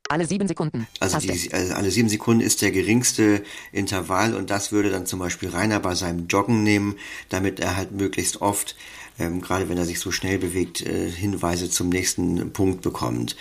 Alle 0.10 0.26
sieben 0.26 0.48
Sekunden. 0.48 0.88
Also, 1.02 1.20
die, 1.20 1.54
also 1.54 1.74
alle 1.74 1.92
sieben 1.92 2.08
Sekunden 2.08 2.42
ist 2.42 2.62
der 2.62 2.72
geringste 2.72 3.44
Intervall 3.74 4.36
und 4.36 4.50
das 4.50 4.72
würde 4.72 4.90
dann 4.90 5.06
zum 5.06 5.20
Beispiel 5.20 5.50
Rainer 5.50 5.82
bei 5.82 5.96
seinem 5.96 6.28
Joggen 6.28 6.64
nehmen, 6.64 6.96
damit 7.28 7.60
er 7.60 7.76
halt 7.76 7.92
möglichst 7.92 8.42
oft, 8.42 8.78
ähm, 9.20 9.42
gerade 9.42 9.68
wenn 9.68 9.78
er 9.78 9.86
sich 9.86 10.00
so 10.00 10.12
schnell 10.12 10.40
bewegt, 10.40 10.82
äh, 10.82 11.12
Hinweise 11.12 11.70
zum 11.70 11.90
nächsten 11.90 12.54
Punkt 12.54 12.82
bekommt. 12.82 13.36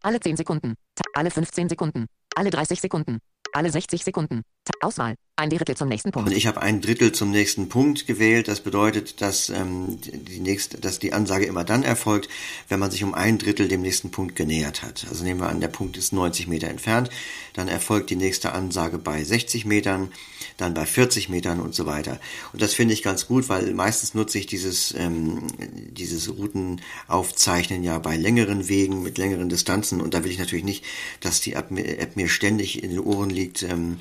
Alle 0.00 0.20
zehn 0.20 0.36
Sekunden. 0.36 0.74
Alle 1.12 1.30
15 1.30 1.68
Sekunden. 1.68 2.06
Alle 2.36 2.50
30 2.50 2.80
Sekunden. 2.80 3.18
Alle 3.58 3.72
60 3.72 4.04
Sekunden. 4.04 4.42
Auswahl. 4.80 5.14
Ein 5.38 5.50
Drittel 5.50 5.76
zum 5.76 5.88
nächsten 5.88 6.10
Punkt. 6.10 6.28
Und 6.28 6.36
ich 6.36 6.48
habe 6.48 6.60
ein 6.62 6.80
Drittel 6.80 7.12
zum 7.12 7.30
nächsten 7.30 7.68
Punkt 7.68 8.08
gewählt. 8.08 8.48
Das 8.48 8.60
bedeutet, 8.60 9.20
dass, 9.20 9.50
ähm, 9.50 10.00
die 10.00 10.40
nächste, 10.40 10.78
dass 10.78 10.98
die 10.98 11.12
Ansage 11.12 11.44
immer 11.44 11.62
dann 11.62 11.84
erfolgt, 11.84 12.28
wenn 12.68 12.80
man 12.80 12.90
sich 12.90 13.04
um 13.04 13.14
ein 13.14 13.38
Drittel 13.38 13.68
dem 13.68 13.80
nächsten 13.80 14.10
Punkt 14.10 14.34
genähert 14.34 14.82
hat. 14.82 15.06
Also 15.08 15.22
nehmen 15.22 15.38
wir 15.38 15.48
an, 15.48 15.60
der 15.60 15.68
Punkt 15.68 15.96
ist 15.96 16.12
90 16.12 16.48
Meter 16.48 16.66
entfernt. 16.66 17.10
Dann 17.54 17.68
erfolgt 17.68 18.10
die 18.10 18.16
nächste 18.16 18.50
Ansage 18.50 18.98
bei 18.98 19.22
60 19.22 19.64
Metern, 19.64 20.10
dann 20.56 20.74
bei 20.74 20.86
40 20.86 21.28
Metern 21.28 21.60
und 21.60 21.72
so 21.72 21.86
weiter. 21.86 22.18
Und 22.52 22.60
das 22.60 22.74
finde 22.74 22.94
ich 22.94 23.04
ganz 23.04 23.28
gut, 23.28 23.48
weil 23.48 23.72
meistens 23.74 24.14
nutze 24.14 24.38
ich 24.38 24.46
dieses, 24.46 24.92
ähm, 24.98 25.46
dieses 25.92 26.28
Routenaufzeichnen 26.36 27.84
ja 27.84 28.00
bei 28.00 28.16
längeren 28.16 28.68
Wegen 28.68 29.04
mit 29.04 29.18
längeren 29.18 29.48
Distanzen. 29.48 30.00
Und 30.00 30.14
da 30.14 30.24
will 30.24 30.32
ich 30.32 30.38
natürlich 30.40 30.64
nicht, 30.64 30.84
dass 31.20 31.40
die 31.40 31.52
App 31.52 31.70
mir, 31.70 32.00
App 32.00 32.16
mir 32.16 32.28
ständig 32.28 32.82
in 32.82 32.90
den 32.90 32.98
Ohren 32.98 33.30
liegt, 33.30 33.62
ähm, 33.62 33.98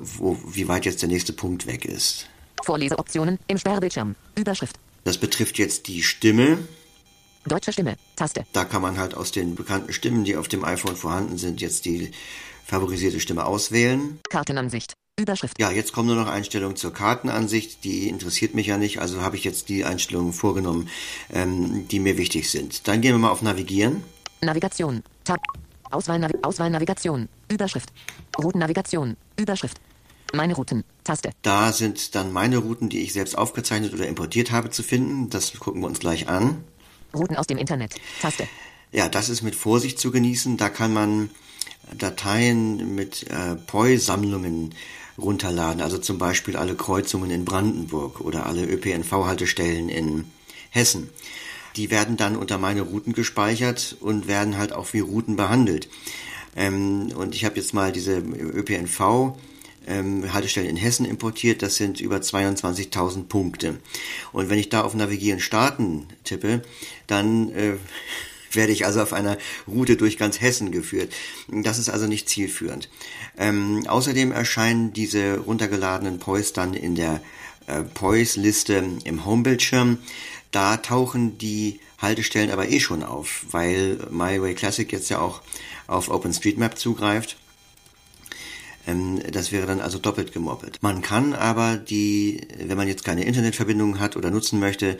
wo, 0.00 0.38
wie 0.46 0.68
weit 0.68 0.84
jetzt 0.84 1.02
der 1.02 1.08
nächste 1.08 1.32
Punkt 1.32 1.66
weg 1.66 1.84
ist. 1.84 2.26
Vorleseoptionen 2.62 3.38
im 3.46 3.58
Sperrbildschirm. 3.58 4.14
Überschrift. 4.36 4.76
Das 5.04 5.18
betrifft 5.18 5.58
jetzt 5.58 5.88
die 5.88 6.02
Stimme. 6.02 6.58
Deutsche 7.46 7.72
Stimme. 7.72 7.96
Taste. 8.16 8.46
Da 8.52 8.64
kann 8.64 8.80
man 8.80 8.98
halt 8.98 9.14
aus 9.14 9.30
den 9.30 9.54
bekannten 9.54 9.92
Stimmen, 9.92 10.24
die 10.24 10.36
auf 10.36 10.48
dem 10.48 10.64
iPhone 10.64 10.96
vorhanden 10.96 11.36
sind, 11.36 11.60
jetzt 11.60 11.84
die 11.84 12.10
favorisierte 12.64 13.20
Stimme 13.20 13.44
auswählen. 13.44 14.18
Kartenansicht. 14.30 14.94
Überschrift. 15.20 15.60
Ja, 15.60 15.70
jetzt 15.70 15.92
kommen 15.92 16.08
nur 16.08 16.16
noch 16.16 16.26
Einstellungen 16.26 16.76
zur 16.76 16.92
Kartenansicht. 16.92 17.84
Die 17.84 18.08
interessiert 18.08 18.54
mich 18.54 18.66
ja 18.66 18.78
nicht, 18.78 18.98
also 19.00 19.20
habe 19.20 19.36
ich 19.36 19.44
jetzt 19.44 19.68
die 19.68 19.84
Einstellungen 19.84 20.32
vorgenommen, 20.32 20.88
ähm, 21.32 21.86
die 21.88 22.00
mir 22.00 22.16
wichtig 22.16 22.50
sind. 22.50 22.88
Dann 22.88 23.00
gehen 23.00 23.12
wir 23.12 23.18
mal 23.18 23.30
auf 23.30 23.42
Navigieren. 23.42 24.02
Navigation. 24.40 25.04
Tab. 25.22 25.40
Auswahl, 25.90 26.18
Navi 26.18 26.34
Auswahl 26.42 26.70
Navigation. 26.70 27.28
Überschrift. 27.48 27.90
Routennavigation. 28.42 29.16
Überschrift. 29.36 29.80
Meine 30.32 30.54
Routen. 30.54 30.84
Taste. 31.04 31.30
Da 31.42 31.72
sind 31.72 32.14
dann 32.14 32.32
meine 32.32 32.58
Routen, 32.58 32.88
die 32.88 33.00
ich 33.02 33.12
selbst 33.12 33.36
aufgezeichnet 33.36 33.92
oder 33.92 34.06
importiert 34.06 34.50
habe, 34.50 34.70
zu 34.70 34.82
finden. 34.82 35.30
Das 35.30 35.52
gucken 35.58 35.80
wir 35.82 35.86
uns 35.86 36.00
gleich 36.00 36.28
an. 36.28 36.64
Routen 37.14 37.36
aus 37.36 37.46
dem 37.46 37.58
Internet. 37.58 37.94
Taste. 38.20 38.48
Ja, 38.90 39.08
das 39.08 39.28
ist 39.28 39.42
mit 39.42 39.54
Vorsicht 39.54 39.98
zu 39.98 40.10
genießen. 40.10 40.56
Da 40.56 40.68
kann 40.68 40.92
man 40.92 41.30
Dateien 41.96 42.94
mit 42.94 43.30
äh, 43.30 43.54
POI-Sammlungen 43.54 44.74
runterladen. 45.18 45.80
Also 45.80 45.98
zum 45.98 46.18
Beispiel 46.18 46.56
alle 46.56 46.74
Kreuzungen 46.74 47.30
in 47.30 47.44
Brandenburg 47.44 48.20
oder 48.20 48.46
alle 48.46 48.64
ÖPNV-Haltestellen 48.64 49.88
in 49.88 50.24
Hessen. 50.70 51.10
Die 51.76 51.90
werden 51.90 52.16
dann 52.16 52.36
unter 52.36 52.58
meine 52.58 52.82
Routen 52.82 53.12
gespeichert 53.12 53.96
und 54.00 54.28
werden 54.28 54.56
halt 54.56 54.72
auch 54.72 54.92
wie 54.92 55.00
Routen 55.00 55.36
behandelt. 55.36 55.88
Ähm, 56.56 57.12
und 57.16 57.34
ich 57.34 57.44
habe 57.44 57.56
jetzt 57.56 57.74
mal 57.74 57.92
diese 57.92 58.18
ÖPNV 58.18 59.34
ähm, 59.86 60.32
Haltestellen 60.32 60.70
in 60.70 60.76
Hessen 60.76 61.04
importiert. 61.04 61.62
Das 61.62 61.76
sind 61.76 62.00
über 62.00 62.16
22.000 62.16 63.24
Punkte. 63.24 63.76
Und 64.32 64.50
wenn 64.50 64.58
ich 64.58 64.68
da 64.68 64.82
auf 64.82 64.94
Navigieren 64.94 65.40
starten 65.40 66.06
tippe, 66.24 66.62
dann 67.06 67.50
äh, 67.50 67.74
werde 68.52 68.72
ich 68.72 68.86
also 68.86 69.02
auf 69.02 69.12
einer 69.12 69.36
Route 69.66 69.96
durch 69.96 70.16
ganz 70.16 70.40
Hessen 70.40 70.70
geführt. 70.70 71.12
Das 71.48 71.78
ist 71.78 71.88
also 71.88 72.06
nicht 72.06 72.28
zielführend. 72.28 72.88
Ähm, 73.36 73.84
außerdem 73.88 74.30
erscheinen 74.30 74.92
diese 74.92 75.38
runtergeladenen 75.38 76.20
POIs 76.20 76.52
dann 76.52 76.72
in 76.74 76.94
der 76.94 77.20
äh, 77.66 77.82
POIs-Liste 77.82 78.84
im 79.02 79.24
Homebildschirm. 79.24 79.98
Da 80.54 80.76
tauchen 80.76 81.36
die 81.36 81.80
Haltestellen 81.98 82.52
aber 82.52 82.68
eh 82.68 82.78
schon 82.78 83.02
auf, 83.02 83.44
weil 83.50 83.98
MyWay 84.08 84.54
Classic 84.54 84.90
jetzt 84.92 85.08
ja 85.08 85.18
auch 85.18 85.42
auf 85.88 86.08
OpenStreetMap 86.08 86.78
zugreift. 86.78 87.36
Ähm, 88.86 89.20
das 89.32 89.50
wäre 89.50 89.66
dann 89.66 89.80
also 89.80 89.98
doppelt 89.98 90.32
gemoppelt. 90.32 90.80
Man 90.80 91.02
kann 91.02 91.32
aber 91.34 91.76
die, 91.76 92.46
wenn 92.56 92.76
man 92.76 92.86
jetzt 92.86 93.04
keine 93.04 93.24
Internetverbindung 93.24 93.98
hat 93.98 94.16
oder 94.16 94.30
nutzen 94.30 94.60
möchte, 94.60 94.96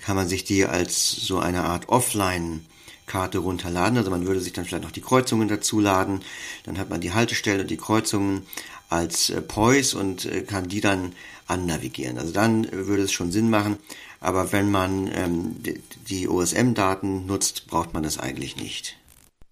kann 0.00 0.16
man 0.16 0.26
sich 0.26 0.42
die 0.42 0.66
als 0.66 1.12
so 1.12 1.38
eine 1.38 1.62
Art 1.62 1.88
Offline 1.88 2.66
Karte 3.06 3.38
runterladen. 3.38 3.98
Also 3.98 4.10
man 4.10 4.26
würde 4.26 4.40
sich 4.40 4.54
dann 4.54 4.64
vielleicht 4.64 4.82
noch 4.82 4.90
die 4.90 5.02
Kreuzungen 5.02 5.46
dazu 5.46 5.78
laden. 5.78 6.22
Dann 6.64 6.78
hat 6.78 6.90
man 6.90 7.00
die 7.00 7.12
Haltestelle 7.12 7.62
und 7.62 7.70
die 7.70 7.76
Kreuzungen 7.76 8.44
als 8.88 9.30
äh, 9.30 9.40
POIs 9.40 9.94
und 9.94 10.24
äh, 10.24 10.42
kann 10.42 10.68
die 10.68 10.80
dann 10.80 11.12
annavigieren. 11.46 12.18
Also 12.18 12.32
dann 12.32 12.70
würde 12.72 13.02
es 13.02 13.12
schon 13.12 13.32
Sinn 13.32 13.50
machen. 13.50 13.78
Aber 14.20 14.52
wenn 14.52 14.70
man 14.70 15.08
ähm, 15.12 15.56
die 16.08 16.28
OSM-Daten 16.28 17.26
nutzt, 17.26 17.66
braucht 17.66 17.94
man 17.94 18.02
das 18.02 18.18
eigentlich 18.18 18.56
nicht. 18.56 18.96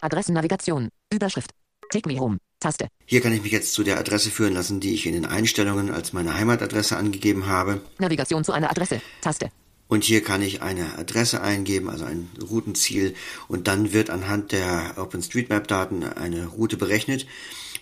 Adressennavigation. 0.01 0.89
Überschrift. 1.13 1.51
Take 1.91 2.09
me 2.09 2.19
home. 2.19 2.37
Taste. 2.59 2.87
Hier 3.05 3.21
kann 3.21 3.33
ich 3.33 3.43
mich 3.43 3.51
jetzt 3.51 3.73
zu 3.73 3.83
der 3.83 3.99
Adresse 3.99 4.31
führen 4.31 4.53
lassen, 4.53 4.79
die 4.79 4.93
ich 4.93 5.05
in 5.05 5.13
den 5.13 5.25
Einstellungen 5.25 5.91
als 5.91 6.13
meine 6.13 6.35
Heimatadresse 6.35 6.97
angegeben 6.97 7.45
habe. 7.47 7.81
Navigation 7.99 8.43
zu 8.43 8.53
einer 8.53 8.71
Adresse. 8.71 9.01
Taste. 9.21 9.51
Und 9.87 10.03
hier 10.03 10.23
kann 10.23 10.41
ich 10.41 10.63
eine 10.63 10.97
Adresse 10.97 11.41
eingeben, 11.41 11.89
also 11.89 12.05
ein 12.05 12.29
Routenziel. 12.41 13.13
Und 13.47 13.67
dann 13.67 13.93
wird 13.93 14.09
anhand 14.09 14.51
der 14.51 14.95
OpenStreetMap-Daten 14.97 16.03
eine 16.03 16.47
Route 16.47 16.77
berechnet. 16.77 17.27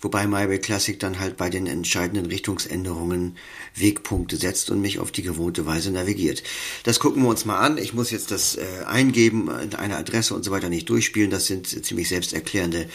Wobei 0.03 0.27
MyWay 0.27 0.59
Classic 0.59 0.99
dann 0.99 1.19
halt 1.19 1.37
bei 1.37 1.49
den 1.49 1.65
entscheidenden 1.65 2.25
Richtungsänderungen 2.25 3.37
Wegpunkte 3.73 4.35
setzt 4.35 4.69
und 4.69 4.81
mich 4.81 4.99
auf 4.99 5.11
die 5.11 5.21
gewohnte 5.21 5.65
Weise 5.65 5.91
navigiert. 5.91 6.43
Das 6.83 6.99
gucken 6.99 7.23
wir 7.23 7.29
uns 7.29 7.45
mal 7.45 7.59
an. 7.59 7.77
Ich 7.77 7.93
muss 7.93 8.11
jetzt 8.11 8.29
das 8.29 8.57
äh, 8.57 8.83
Eingeben, 8.85 9.49
eine 9.49 9.95
Adresse 9.95 10.35
und 10.35 10.43
so 10.43 10.51
weiter 10.51 10.67
nicht 10.67 10.89
durchspielen. 10.89 11.31
Das 11.31 11.45
sind 11.45 11.67
ziemlich 11.67 12.09
selbsterklärende 12.09 12.89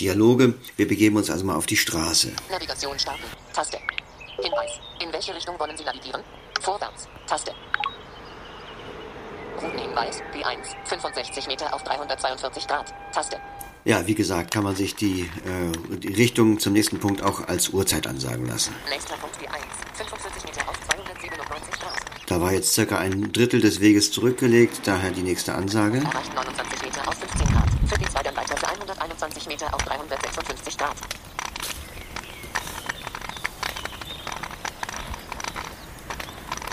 Dialoge. 0.00 0.54
Wir 0.76 0.88
begeben 0.88 1.16
uns 1.16 1.28
also 1.28 1.44
mal 1.44 1.54
auf 1.54 1.66
die 1.66 1.76
Straße. 1.76 2.32
Navigation 2.50 2.98
starten. 2.98 3.24
Taste. 3.52 3.78
Hinweis. 4.42 4.80
In 5.02 5.12
welche 5.12 5.34
Richtung 5.34 5.58
wollen 5.60 5.76
Sie 5.76 5.84
navigieren? 5.84 6.22
Vorwärts. 6.62 7.08
Taste. 7.26 7.52
Routenhinweis 9.60 10.22
B1. 10.32 10.74
65 10.86 11.46
Meter 11.46 11.74
auf 11.74 11.84
342 11.84 12.66
Grad. 12.66 12.94
Taste. 13.12 13.38
Ja, 13.84 14.06
wie 14.06 14.14
gesagt, 14.14 14.50
kann 14.50 14.64
man 14.64 14.74
sich 14.74 14.94
die, 14.94 15.20
äh, 15.44 15.98
die 15.98 16.14
Richtung 16.14 16.58
zum 16.58 16.72
nächsten 16.72 17.00
Punkt 17.00 17.22
auch 17.22 17.46
als 17.46 17.68
Uhrzeit 17.68 18.06
ansagen 18.06 18.46
lassen. 18.46 18.74
Nächster 18.88 19.14
Punkt 19.16 19.36
B1. 19.36 19.58
45 19.94 20.44
Meter 20.44 20.68
auf 20.68 20.80
297 20.86 21.80
Grad. 21.80 22.00
Da 22.26 22.40
war 22.40 22.52
jetzt 22.52 22.72
circa 22.72 22.96
ein 22.98 23.30
Drittel 23.32 23.60
des 23.60 23.80
Weges 23.80 24.10
zurückgelegt, 24.10 24.80
daher 24.84 25.10
die 25.10 25.20
nächste 25.20 25.54
Ansage. 25.54 25.98
Erreicht 25.98 26.34
29 26.34 26.82
Meter 26.82 27.06
auf 27.06 27.14
15 27.14 27.46
Grad. 27.46 27.68
Für 27.86 27.98
die 27.98 28.06
2 28.06 28.22
dann 28.22 28.36
weiter 28.36 28.56
für 28.56 28.68
121 28.68 29.46
Meter 29.48 29.74
auf 29.74 29.82
356 29.82 30.78
Grad. 30.78 30.96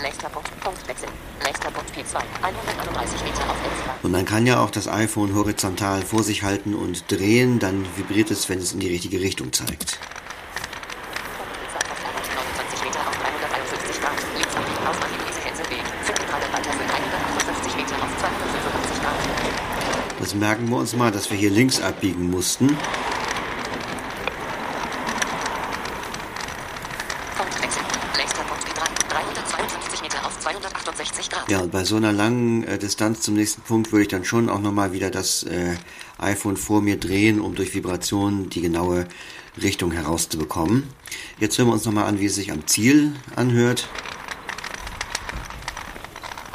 Nächster 0.02 0.28
Punkt, 0.30 0.50
Punktwechsel. 0.60 1.08
Nächster 1.44 1.70
Punkt 1.70 1.90
P2, 1.96 2.18
131 2.42 3.22
Meter 3.22 3.42
auf 3.48 3.56
11 3.62 3.84
Grad. 3.84 4.02
Und 4.02 4.10
man 4.10 4.24
kann 4.24 4.46
ja 4.46 4.60
auch 4.62 4.70
das 4.70 4.88
iPhone 4.88 5.34
horizontal 5.34 6.02
vor 6.02 6.24
sich 6.24 6.42
halten 6.42 6.74
und 6.74 7.10
drehen, 7.10 7.60
dann 7.60 7.86
vibriert 7.96 8.30
es, 8.32 8.48
wenn 8.48 8.58
es 8.58 8.72
in 8.72 8.80
die 8.80 8.88
richtige 8.88 9.20
Richtung 9.20 9.52
zeigt. 9.52 9.98
Punkt 11.38 11.52
P2 11.54 11.76
auf 11.90 11.98
129 12.04 12.82
Meter 12.84 13.00
auf 13.00 13.16
351 13.16 14.00
Grad. 14.00 14.12
Links 14.34 14.56
abbiegen 14.56 14.86
auf 14.88 14.98
Anhiebese 15.04 15.40
Hänselweg. 15.40 15.84
Für 16.02 16.12
die 16.14 16.26
3 16.26 16.40
dann 16.40 16.52
weiter 16.52 16.72
für 16.72 16.82
158 16.82 17.76
Meter 17.76 17.94
auf 18.02 18.18
285 18.18 19.02
Grad. 19.02 19.14
Das 20.18 20.34
merken 20.34 20.68
wir 20.68 20.76
uns 20.78 20.96
mal, 20.96 21.12
dass 21.12 21.30
wir 21.30 21.38
hier 21.38 21.50
links 21.50 21.80
abbiegen 21.80 22.28
mussten. 22.30 22.76
Punktwechsel. 27.36 27.82
Nächster 28.16 28.42
Punkt 28.44 28.62
P3, 28.64 28.82
352 29.08 30.02
Meter 30.02 30.26
auf 30.26 30.38
268 31.02 31.30
Grad. 31.30 31.50
Ja, 31.50 31.60
und 31.60 31.72
bei 31.72 31.84
so 31.84 31.96
einer 31.96 32.12
langen 32.12 32.64
äh, 32.64 32.78
Distanz 32.78 33.20
zum 33.20 33.34
nächsten 33.34 33.62
Punkt 33.62 33.92
würde 33.92 34.02
ich 34.02 34.08
dann 34.08 34.24
schon 34.24 34.48
auch 34.48 34.60
nochmal 34.60 34.92
wieder 34.92 35.10
das 35.10 35.42
äh, 35.44 35.74
iPhone 36.18 36.56
vor 36.56 36.80
mir 36.82 36.98
drehen, 36.98 37.40
um 37.40 37.54
durch 37.54 37.74
Vibrationen 37.74 38.50
die 38.50 38.60
genaue 38.60 39.06
Richtung 39.60 39.92
herauszubekommen. 39.92 40.88
Jetzt 41.38 41.58
hören 41.58 41.68
wir 41.68 41.74
uns 41.74 41.84
nochmal 41.84 42.06
an, 42.06 42.20
wie 42.20 42.26
es 42.26 42.34
sich 42.34 42.52
am 42.52 42.66
Ziel 42.66 43.14
anhört. 43.36 43.88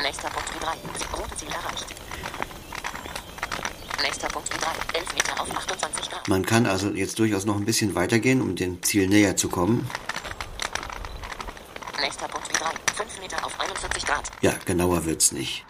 Nächster 0.01 0.29
Punkt 0.29 0.49
P3, 0.49 1.17
Routenziel 1.17 1.49
erreicht. 1.49 1.85
Nächster 4.01 4.27
Punkt 4.27 4.49
P3, 4.51 4.97
11 4.97 5.13
Meter 5.13 5.41
auf 5.41 5.51
28 5.55 6.09
Grad. 6.09 6.27
Man 6.27 6.45
kann 6.45 6.65
also 6.65 6.89
jetzt 6.89 7.19
durchaus 7.19 7.45
noch 7.45 7.57
ein 7.57 7.65
bisschen 7.65 7.93
weitergehen, 7.95 8.41
um 8.41 8.55
dem 8.55 8.81
Ziel 8.83 9.07
näher 9.07 9.35
zu 9.35 9.49
kommen. 9.49 9.89
Nächster 11.99 12.27
Punkt 12.27 12.47
P3, 12.47 12.65
5 12.95 13.19
Meter 13.19 13.45
auf 13.45 13.59
41 13.59 14.05
Grad. 14.05 14.31
Ja, 14.41 14.53
genauer 14.67 15.05
wird's 15.05 15.31
nicht. 15.31 15.65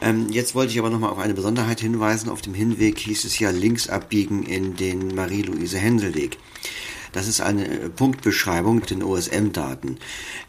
Ähm, 0.00 0.28
jetzt 0.30 0.54
wollte 0.54 0.72
ich 0.72 0.78
aber 0.78 0.90
nochmal 0.90 1.10
auf 1.10 1.18
eine 1.18 1.34
Besonderheit 1.34 1.80
hinweisen. 1.80 2.30
Auf 2.30 2.40
dem 2.40 2.54
Hinweg 2.54 2.98
hieß 2.98 3.24
es 3.24 3.38
ja 3.38 3.50
links 3.50 3.88
abbiegen 3.88 4.42
in 4.42 4.74
den 4.76 5.14
Marie-Louise-Händel-Weg. 5.14 6.38
Das 7.12 7.28
ist 7.28 7.40
eine 7.40 7.68
äh, 7.68 7.88
Punktbeschreibung 7.88 8.76
mit 8.76 8.90
den 8.90 9.02
OSM-Daten 9.02 9.98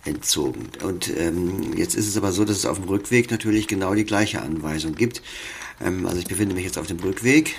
entzogen. 0.06 0.70
Und 0.82 1.12
ähm, 1.18 1.74
jetzt 1.75 1.94
ist 1.96 2.08
es 2.08 2.18
aber 2.18 2.32
so, 2.32 2.46
dass 2.46 2.58
es 2.58 2.66
auf 2.66 2.80
dem 2.80 2.88
Rückweg 2.88 3.30
natürlich 3.30 3.68
genau 3.68 3.94
die 3.94 4.06
gleiche 4.06 4.42
Anweisung 4.42 4.96
gibt. 4.96 5.22
Ähm, 5.84 6.08
also 6.08 6.18
ich 6.18 6.25
befinde 6.25 6.56
mich 6.56 6.63
jetzt 6.66 6.80
auf 6.80 6.88
dem 6.88 7.00
Rückweg. 7.00 7.56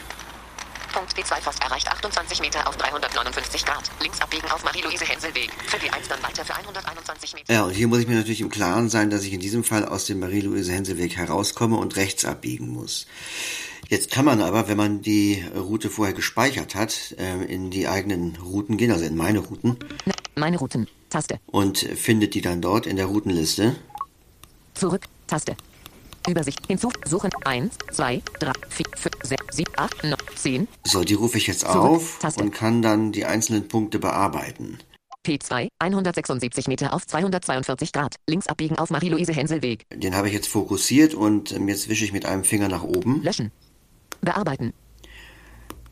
Punkt 0.95 1.13
B2 1.19 1.41
Forst 1.41 1.61
erreicht 1.61 1.89
28 1.89 2.41
Meter 2.41 2.69
auf 2.69 2.77
359 2.77 3.65
Grad. 3.65 3.91
Links 4.01 4.21
abbiegen 4.21 4.49
auf 4.53 4.63
Marie-Louise 4.63 5.05
Hänselweg. 5.05 5.51
Für 5.67 5.77
B1 5.79 6.09
dann 6.09 6.23
weiter 6.23 6.45
für 6.45 6.55
121 6.55 7.35
Meter. 7.35 7.53
Ja, 7.53 7.65
und 7.65 7.73
hier 7.73 7.89
muss 7.89 7.99
ich 7.99 8.07
mir 8.07 8.15
natürlich 8.15 8.41
im 8.41 8.49
Klaren 8.49 8.89
sein, 8.89 9.11
dass 9.11 9.25
ich 9.25 9.33
in 9.33 9.41
diesem 9.41 9.65
Fall 9.65 9.85
aus 9.85 10.07
dem 10.07 10.21
Marie-Louise 10.21 10.71
Hänselweg 10.71 11.17
herauskomme 11.17 11.77
und 11.77 11.97
rechts 11.97 12.25
abbiegen 12.25 12.69
muss. 12.69 13.09
Jetzt 13.89 14.13
kann 14.13 14.25
man 14.25 14.41
aber, 14.41 14.69
wenn 14.69 14.77
man 14.77 15.03
die 15.03 15.45
Route 15.57 15.91
vorher 15.91 16.15
gespeichert 16.15 16.77
hat, 16.77 17.17
äh, 17.19 17.43
in 17.53 17.73
die 17.73 17.89
eigenen 17.89 18.37
Routen 18.37 18.77
gehen, 18.77 18.93
also 18.93 19.05
in 19.05 19.17
meine 19.17 19.41
Routen. 19.41 19.77
Meine 20.37 20.59
Routen. 20.59 20.87
Taste. 21.11 21.41
Und 21.47 21.79
findet 21.79 22.35
die 22.35 22.41
dann 22.41 22.61
dort 22.61 22.87
in 22.87 22.95
der 22.95 23.07
Routenliste. 23.07 23.75
Zurück. 24.75 25.07
Taste. 25.27 25.57
Übersicht. 26.29 26.61
Hinzu. 26.67 26.91
Suchen. 27.07 27.31
1, 27.45 27.77
2, 27.93 28.23
3, 28.41 28.53
4, 28.69 28.87
5, 28.97 29.15
6, 29.23 29.57
7, 29.57 29.73
8, 29.77 30.05
9, 30.05 30.15
10. 30.37 30.69
So, 30.85 31.05
die 31.05 31.15
rufe 31.15 31.39
ich 31.39 31.47
jetzt 31.47 31.61
Zurück. 31.61 31.77
auf 31.77 32.19
Taste. 32.21 32.43
und 32.43 32.51
kann 32.53 32.83
dann 32.83 33.13
die 33.13 33.25
einzelnen 33.25 33.69
Punkte 33.69 33.99
bearbeiten. 33.99 34.79
P2. 35.27 35.69
176 35.79 36.69
Meter 36.69 36.93
auf 36.93 37.07
242 37.07 37.93
Grad. 37.93 38.17
Links 38.29 38.47
abbiegen 38.47 38.79
auf 38.79 38.91
Marie-Louise 38.91 39.33
Hänselweg. 39.33 39.85
Den 39.95 40.15
habe 40.15 40.29
ich 40.29 40.35
jetzt 40.35 40.49
fokussiert 40.49 41.15
und 41.15 41.53
ähm, 41.53 41.69
jetzt 41.69 41.89
wische 41.89 42.05
ich 42.05 42.13
mit 42.13 42.27
einem 42.27 42.45
Finger 42.45 42.69
nach 42.69 42.83
oben. 42.83 43.23
Löschen. 43.23 43.51
Bearbeiten. 44.21 44.75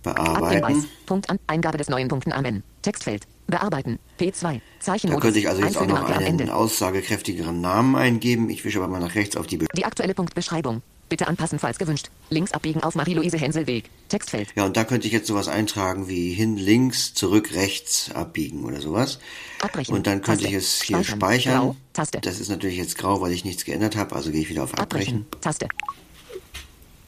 Bearbeiten. 0.02 0.84
Punkt 1.06 1.30
an. 1.30 1.38
Eingabe 1.46 1.78
des 1.78 1.88
neuen 1.88 2.08
Punkten 2.08 2.32
Amen. 2.32 2.62
Textfeld. 2.82 3.26
Bearbeiten. 3.46 3.98
P2. 4.18 4.54
Da 4.54 4.60
Zeichenmodus. 4.80 5.22
könnte 5.22 5.38
ich 5.38 5.48
also 5.48 5.62
jetzt 5.62 5.76
auch 5.76 5.86
noch 5.86 6.08
einen 6.08 6.50
aussagekräftigeren 6.50 7.60
Namen 7.60 7.96
eingeben. 7.96 8.50
Ich 8.50 8.64
wische 8.64 8.78
aber 8.78 8.88
mal 8.88 9.00
nach 9.00 9.14
rechts 9.14 9.36
auf 9.36 9.46
die 9.46 9.56
Be 9.58 9.66
Die 9.76 9.84
aktuelle 9.84 10.14
Punktbeschreibung. 10.14 10.82
Bitte 11.08 11.28
anpassen, 11.28 11.58
falls 11.58 11.78
gewünscht. 11.78 12.08
Links 12.30 12.52
abbiegen 12.52 12.82
auf 12.82 12.94
Marie-Louise 12.94 13.36
Hänselweg. 13.36 13.90
Textfeld. 14.08 14.48
Ja, 14.56 14.64
und 14.64 14.78
da 14.78 14.84
könnte 14.84 15.06
ich 15.06 15.12
jetzt 15.12 15.26
sowas 15.26 15.46
eintragen 15.46 16.08
wie 16.08 16.32
hin 16.32 16.56
links, 16.56 17.12
zurück 17.12 17.52
rechts 17.52 18.10
abbiegen 18.14 18.64
oder 18.64 18.80
sowas. 18.80 19.18
Abbrechen. 19.60 19.94
Und 19.94 20.06
dann 20.06 20.22
könnte 20.22 20.44
Taste. 20.44 20.56
ich 20.56 20.62
es 20.64 20.80
hier 20.80 21.04
Speichern. 21.04 21.20
speichern. 21.20 21.58
Grau. 21.58 21.76
Taste. 21.92 22.18
Das 22.22 22.40
ist 22.40 22.48
natürlich 22.48 22.78
jetzt 22.78 22.96
grau, 22.96 23.20
weil 23.20 23.32
ich 23.32 23.44
nichts 23.44 23.66
geändert 23.66 23.94
habe, 23.94 24.16
also 24.16 24.30
gehe 24.30 24.40
ich 24.40 24.48
wieder 24.48 24.62
auf 24.62 24.72
Abbrechen. 24.78 25.26
Abbrechen. 25.26 25.40
Taste. 25.42 25.68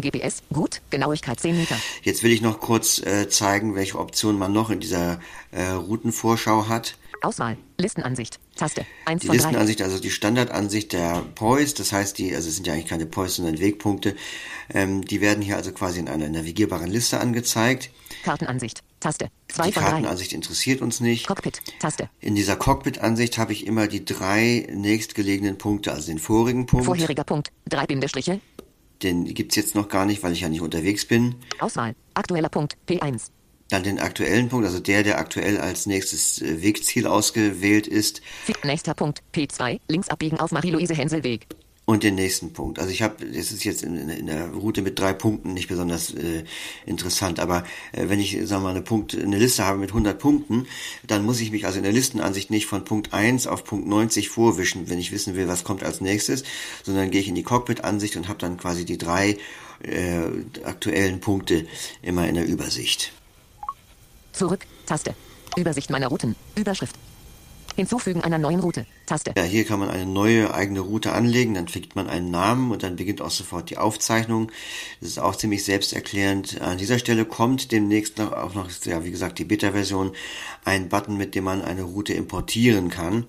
GPS. 0.05 0.43
Gut. 0.53 0.81
Genauigkeit 0.91 1.41
10 1.41 1.57
Meter. 1.57 1.77
Jetzt 2.03 2.23
will 2.23 2.33
ich 2.33 2.41
noch 2.41 2.61
kurz 2.61 2.99
äh, 2.99 3.29
zeigen, 3.29 3.75
welche 3.75 3.99
Optionen 3.99 4.39
man 4.39 4.53
noch 4.53 4.71
in 4.71 4.81
dieser 4.81 5.19
äh, 5.51 5.71
Routenvorschau 5.71 6.69
hat. 6.69 6.97
Auswahl. 7.23 7.57
Listenansicht. 7.79 8.39
Taste. 8.57 8.85
1 9.07 9.23
Die 9.23 9.27
von 9.27 9.37
3. 9.37 9.43
Listenansicht, 9.43 9.83
also 9.83 9.99
die 9.99 10.11
Standardansicht 10.11 10.93
der 10.93 11.25
Pois, 11.35 11.75
das 11.75 11.93
heißt, 11.93 12.19
die, 12.19 12.35
also 12.35 12.49
es 12.49 12.57
sind 12.57 12.67
ja 12.67 12.75
eigentlich 12.75 12.87
keine 12.87 13.07
Pois, 13.07 13.37
sondern 13.37 13.59
Wegpunkte, 13.59 14.15
ähm, 14.73 15.05
die 15.05 15.21
werden 15.21 15.43
hier 15.43 15.57
also 15.57 15.73
quasi 15.73 16.01
in 16.01 16.09
einer 16.09 16.29
navigierbaren 16.29 16.91
Liste 16.91 17.21
angezeigt. 17.21 17.91
Kartenansicht. 18.25 18.83
Taste. 19.01 19.29
2 19.49 19.67
Die 19.67 19.73
von 19.73 19.83
3. 19.83 19.91
Kartenansicht 19.91 20.33
interessiert 20.33 20.81
uns 20.81 21.01
nicht. 21.01 21.27
Cockpit. 21.27 21.61
Taste. 21.79 22.09
In 22.21 22.35
dieser 22.35 22.57
Cockpit-Ansicht 22.57 23.39
habe 23.39 23.53
ich 23.53 23.67
immer 23.67 23.87
die 23.87 24.05
drei 24.05 24.67
nächstgelegenen 24.73 25.59
Punkte, 25.59 25.93
also 25.93 26.07
den 26.07 26.19
vorigen 26.19 26.67
Punkt, 26.67 26.87
Vorheriger 26.87 27.25
Punkt. 27.25 27.53
Drei 27.69 27.87
Bindestriche. 27.87 28.41
Den 29.05 29.25
gibt's 29.33 29.57
jetzt 29.57 29.75
noch 29.75 29.89
gar 29.89 30.07
nicht, 30.07 30.23
weil 30.23 30.33
ich 30.33 30.41
ja 30.41 30.49
nicht 30.49 30.63
unterwegs 30.63 31.05
bin. 31.05 31.37
Auswahl. 31.61 31.95
Aktueller 32.15 32.49
Punkt. 32.49 32.77
P1. 32.89 33.31
Dann 33.71 33.83
den 33.83 33.99
aktuellen 33.99 34.49
Punkt, 34.49 34.67
also 34.67 34.79
der, 34.79 35.03
der 35.03 35.19
aktuell 35.19 35.59
als 35.59 35.87
nächstes 35.87 36.41
äh, 36.43 36.63
Wegziel 36.63 37.07
ausgewählt 37.07 37.87
ist. 37.87 38.21
Nächster 38.63 38.95
Punkt. 38.95 39.23
P2. 39.35 39.81
Links 39.89 40.09
abbiegen 40.09 40.39
auf 40.39 40.53
Marie-Louise 40.53 40.95
Hänselweg. 40.95 41.47
Und 41.87 42.03
den 42.03 42.15
nächsten 42.15 42.55
Punkt. 42.55 42.79
Also 42.79 42.91
ich 42.91 43.03
habe, 43.03 43.23
es 43.27 43.53
ist 43.53 43.63
jetzt 43.65 43.83
in, 43.83 44.09
in 44.09 44.27
der 44.27 44.49
Route 44.53 44.81
mit 44.81 44.99
drei 44.99 45.13
Punkten 45.13 45.53
nicht 45.53 45.69
besonders 45.69 46.15
äh, 46.15 46.45
interessant, 46.87 47.41
aber 47.41 47.65
äh, 47.93 48.09
wenn 48.09 48.21
ich, 48.21 48.33
sagen 48.45 48.63
wir 48.63 48.69
mal, 48.69 48.71
eine, 48.71 48.81
Punkt, 48.81 49.15
eine 49.15 49.37
Liste 49.37 49.67
habe 49.67 49.79
mit 49.79 49.91
100 49.91 50.19
Punkten, 50.19 50.67
dann 51.07 51.27
muss 51.27 51.43
ich 51.43 51.51
mich 51.51 51.67
also 51.67 51.77
in 51.77 51.85
der 51.85 51.93
Listenansicht 51.93 52.51
nicht 52.51 52.65
von 52.65 52.85
Punkt 52.85 53.13
1 53.13 53.47
auf 53.47 53.65
Punkt 53.65 53.87
90 53.87 54.31
vorwischen, 54.31 54.89
wenn 54.89 54.99
ich 54.99 55.13
wissen 55.13 55.37
will, 55.37 55.47
was 55.47 55.63
kommt 55.63 55.83
als 55.83 56.01
nächstes, 56.01 56.45
sondern 56.85 57.11
gehe 57.11 57.21
ich 57.21 57.29
in 57.29 57.35
die 57.35 57.43
Cockpit-Ansicht 57.43 58.17
und 58.17 58.29
habe 58.29 58.39
dann 58.39 58.57
quasi 58.57 58.87
die 58.87 58.97
drei 58.97 59.37
äh, 59.83 60.21
aktuellen 60.65 61.21
Punkte 61.21 61.67
immer 62.01 62.27
in 62.27 62.35
der 62.37 62.47
Übersicht. 62.47 63.13
Zurück. 64.33 64.67
Taste. 64.87 65.15
Übersicht 65.57 65.91
meiner 65.91 66.09
Routen. 66.09 66.35
Überschrift. 66.57 66.97
Hinzufügen 67.77 68.23
einer 68.23 68.39
neuen 68.39 68.61
Route. 68.61 68.87
Taste. 69.07 69.33
Ja, 69.37 69.43
hier 69.43 69.65
kann 69.65 69.81
man 69.81 69.91
eine 69.91 70.07
neue 70.07 70.55
eigene 70.55 70.81
Route 70.81 71.13
anlegen, 71.13 71.55
dann 71.55 71.67
kriegt 71.67 71.95
man 71.95 72.09
einen 72.09 72.31
Namen 72.31 72.71
und 72.71 72.83
dann 72.83 72.97
beginnt 72.97 73.21
auch 73.21 73.31
sofort 73.31 73.69
die 73.69 73.77
Aufzeichnung. 73.77 74.51
Das 75.01 75.11
ist 75.11 75.19
auch 75.19 75.37
ziemlich 75.37 75.65
selbsterklärend. 75.65 76.61
An 76.63 76.79
dieser 76.79 76.99
Stelle 76.99 77.25
kommt 77.25 77.71
demnächst 77.73 78.19
noch, 78.19 78.33
auch 78.33 78.55
noch, 78.55 78.71
ja, 78.85 79.05
wie 79.05 79.11
gesagt, 79.11 79.39
die 79.39 79.45
Beta-Version, 79.45 80.13
ein 80.65 80.89
Button, 80.89 81.17
mit 81.17 81.35
dem 81.35 81.45
man 81.45 81.63
eine 81.63 81.83
Route 81.83 82.15
importieren 82.15 82.89
kann. 82.89 83.27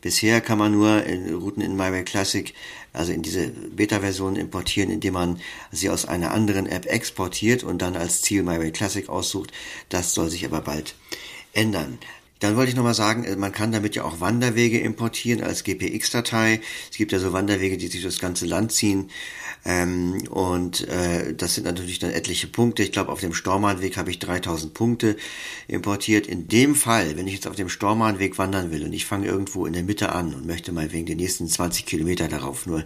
Bisher 0.00 0.40
kann 0.40 0.58
man 0.58 0.72
nur 0.72 1.02
in 1.04 1.34
Routen 1.34 1.62
in 1.62 1.74
MyWay 1.76 2.04
Classic, 2.04 2.54
also 2.92 3.12
in 3.12 3.22
diese 3.22 3.48
Beta-Version 3.48 4.36
importieren, 4.36 4.90
indem 4.90 5.14
man 5.14 5.40
sie 5.72 5.90
aus 5.90 6.06
einer 6.06 6.30
anderen 6.30 6.66
App 6.66 6.86
exportiert 6.86 7.64
und 7.64 7.82
dann 7.82 7.96
als 7.96 8.22
Ziel 8.22 8.44
MyWay 8.44 8.70
Classic 8.70 9.08
aussucht. 9.08 9.52
Das 9.88 10.14
soll 10.14 10.30
sich 10.30 10.44
aber 10.44 10.60
bald 10.60 10.94
ändern. 11.52 11.98
Dann 12.40 12.56
wollte 12.56 12.70
ich 12.70 12.76
nochmal 12.76 12.94
sagen, 12.94 13.24
äh, 13.24 13.36
man 13.36 13.52
kann 13.52 13.72
damit 13.72 13.96
ja 13.96 14.04
auch 14.04 14.20
Wanderwege 14.20 14.78
importieren 14.78 15.42
als 15.42 15.64
GPX-Datei. 15.64 16.60
Es 16.90 16.96
gibt 16.96 17.12
ja 17.12 17.18
so 17.18 17.32
Wanderwege, 17.32 17.76
die 17.76 17.88
sich 17.88 18.02
durchs 18.02 18.18
ganze 18.18 18.46
Land 18.46 18.72
ziehen. 18.72 19.10
Ähm, 19.64 20.22
und 20.30 20.86
äh, 20.88 21.34
das 21.34 21.54
sind 21.54 21.64
natürlich 21.64 21.98
dann 21.98 22.10
etliche 22.10 22.46
Punkte. 22.46 22.82
Ich 22.82 22.92
glaube, 22.92 23.10
auf 23.10 23.20
dem 23.20 23.34
Stormanweg 23.34 23.96
habe 23.96 24.10
ich 24.10 24.18
3000 24.20 24.72
Punkte 24.74 25.16
importiert. 25.66 26.26
In 26.26 26.46
dem 26.46 26.74
Fall, 26.74 27.16
wenn 27.16 27.26
ich 27.26 27.34
jetzt 27.34 27.48
auf 27.48 27.56
dem 27.56 27.68
Stormanweg 27.68 28.38
wandern 28.38 28.70
will 28.70 28.84
und 28.84 28.92
ich 28.92 29.06
fange 29.06 29.26
irgendwo 29.26 29.66
in 29.66 29.72
der 29.72 29.82
Mitte 29.82 30.12
an 30.12 30.34
und 30.34 30.46
möchte 30.46 30.70
mal 30.70 30.92
wegen 30.92 31.06
den 31.06 31.16
nächsten 31.16 31.48
20 31.48 31.84
Kilometer 31.84 32.28
darauf 32.28 32.66
nur 32.66 32.84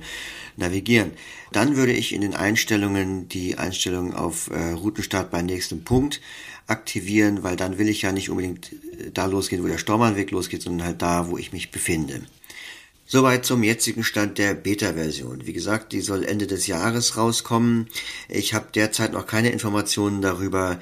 navigieren, 0.57 1.11
dann 1.53 1.77
würde 1.77 1.93
ich 1.93 2.13
in 2.13 2.21
den 2.21 2.35
Einstellungen 2.35 3.29
die 3.29 3.59
Einstellung 3.59 4.15
auf 4.15 4.51
äh, 4.51 4.73
Routenstart 4.73 5.31
bei 5.31 5.43
nächstem 5.43 5.85
Punkt 5.85 6.21
aktivieren, 6.67 7.43
weil 7.43 7.57
dann 7.57 7.79
will 7.79 7.89
ich 7.89 8.03
ja 8.03 8.13
nicht 8.13 8.31
unbedingt 8.31 8.73
äh, 8.73 9.11
da 9.13 9.27
losgehen, 9.27 9.63
wo 9.63 9.67
der 9.67 9.79
Stormanweg 9.79 10.31
losgeht, 10.31 10.63
sondern 10.63 10.87
halt 10.87 11.03
da, 11.03 11.29
wo 11.29 11.39
ich 11.39 11.53
mich 11.53 11.71
befinde. 11.71 12.23
Soweit 13.07 13.45
zum 13.45 13.65
jetzigen 13.65 14.05
Stand 14.05 14.39
der 14.39 14.55
Beta-Version. 14.55 15.45
Wie 15.45 15.53
gesagt, 15.53 15.93
die 15.93 16.01
soll 16.01 16.25
Ende 16.25 16.47
des 16.47 16.69
Jahres 16.69 17.17
rauskommen. 17.17 17.89
Ich 18.29 18.55
habe 18.55 18.69
derzeit 18.73 19.13
noch 19.13 19.27
keine 19.27 19.51
Informationen 19.51 20.23
darüber, 20.23 20.79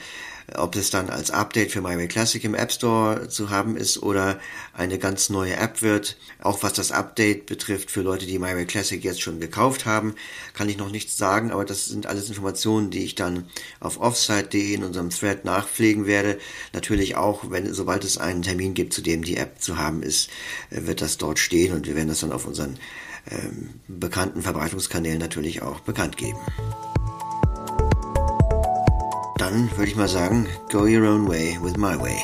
ob 0.57 0.77
es 0.77 0.91
dann 0.91 1.11
als 1.11 1.31
Update 1.31 1.73
für 1.73 1.83
MyWay 1.83 2.09
Classic 2.09 2.43
im 2.43 2.55
App 2.55 2.73
Store 2.73 3.29
zu 3.29 3.51
haben 3.51 3.77
ist 3.77 4.03
oder 4.03 4.41
eine 4.73 4.99
ganz 4.99 5.29
neue 5.29 5.57
App 5.57 5.83
wird. 5.83 6.17
Auch 6.41 6.63
was 6.63 6.73
das 6.73 6.93
Update 6.93 7.47
betrifft 7.47 7.91
für 7.91 8.03
Leute, 8.03 8.27
die 8.27 8.39
MyWay 8.39 8.65
Classic 8.65 9.03
jetzt 9.03 9.21
schon 9.21 9.41
gekauft 9.41 9.85
haben, 9.85 10.15
kann 10.55 10.69
ich 10.69 10.79
noch 10.79 10.91
nichts 10.91 11.17
sagen, 11.17 11.51
aber 11.51 11.65
das 11.65 11.87
sind 11.87 12.07
alles 12.07 12.29
Informationen, 12.29 12.91
die 12.91 13.05
ich 13.05 13.15
dann 13.15 13.49
auf 13.81 14.01
offsite.de 14.01 14.75
in 14.75 14.85
unserem 14.85 15.11
Thread 15.11 15.45
nachpflegen 15.45 16.07
werde. 16.07 16.39
Natürlich 16.73 17.17
auch, 17.17 17.51
wenn 17.51 17.73
sobald 17.75 18.05
es 18.05 18.19
einen 18.19 18.43
Termin 18.43 18.75
gibt, 18.75 18.93
zu 18.93 19.03
dem 19.03 19.23
die 19.23 19.37
App 19.37 19.61
zu 19.61 19.79
haben 19.79 20.03
ist, 20.03 20.31
äh, 20.71 20.87
wird 20.87 21.03
das 21.03 21.19
dort 21.19 21.39
stehen 21.39 21.75
und 21.75 21.87
wir 21.87 21.95
werden 21.95 22.09
das 22.09 22.21
dann 22.21 22.33
auf 22.33 22.47
unseren 22.47 22.79
ähm, 23.31 23.81
bekannten 23.87 24.43
Verbreitungskanälen 24.43 25.19
natürlich 25.19 25.63
auch 25.63 25.81
bekannt 25.81 26.17
geben. 26.17 26.39
Dann 29.39 29.71
würde 29.77 29.91
ich 29.91 29.97
mal 29.97 30.09
sagen, 30.09 30.49
go 30.69 30.81
your 30.81 31.05
own 31.05 31.29
way 31.29 31.57
with 31.63 31.77
my 31.77 31.97
way. 31.97 32.21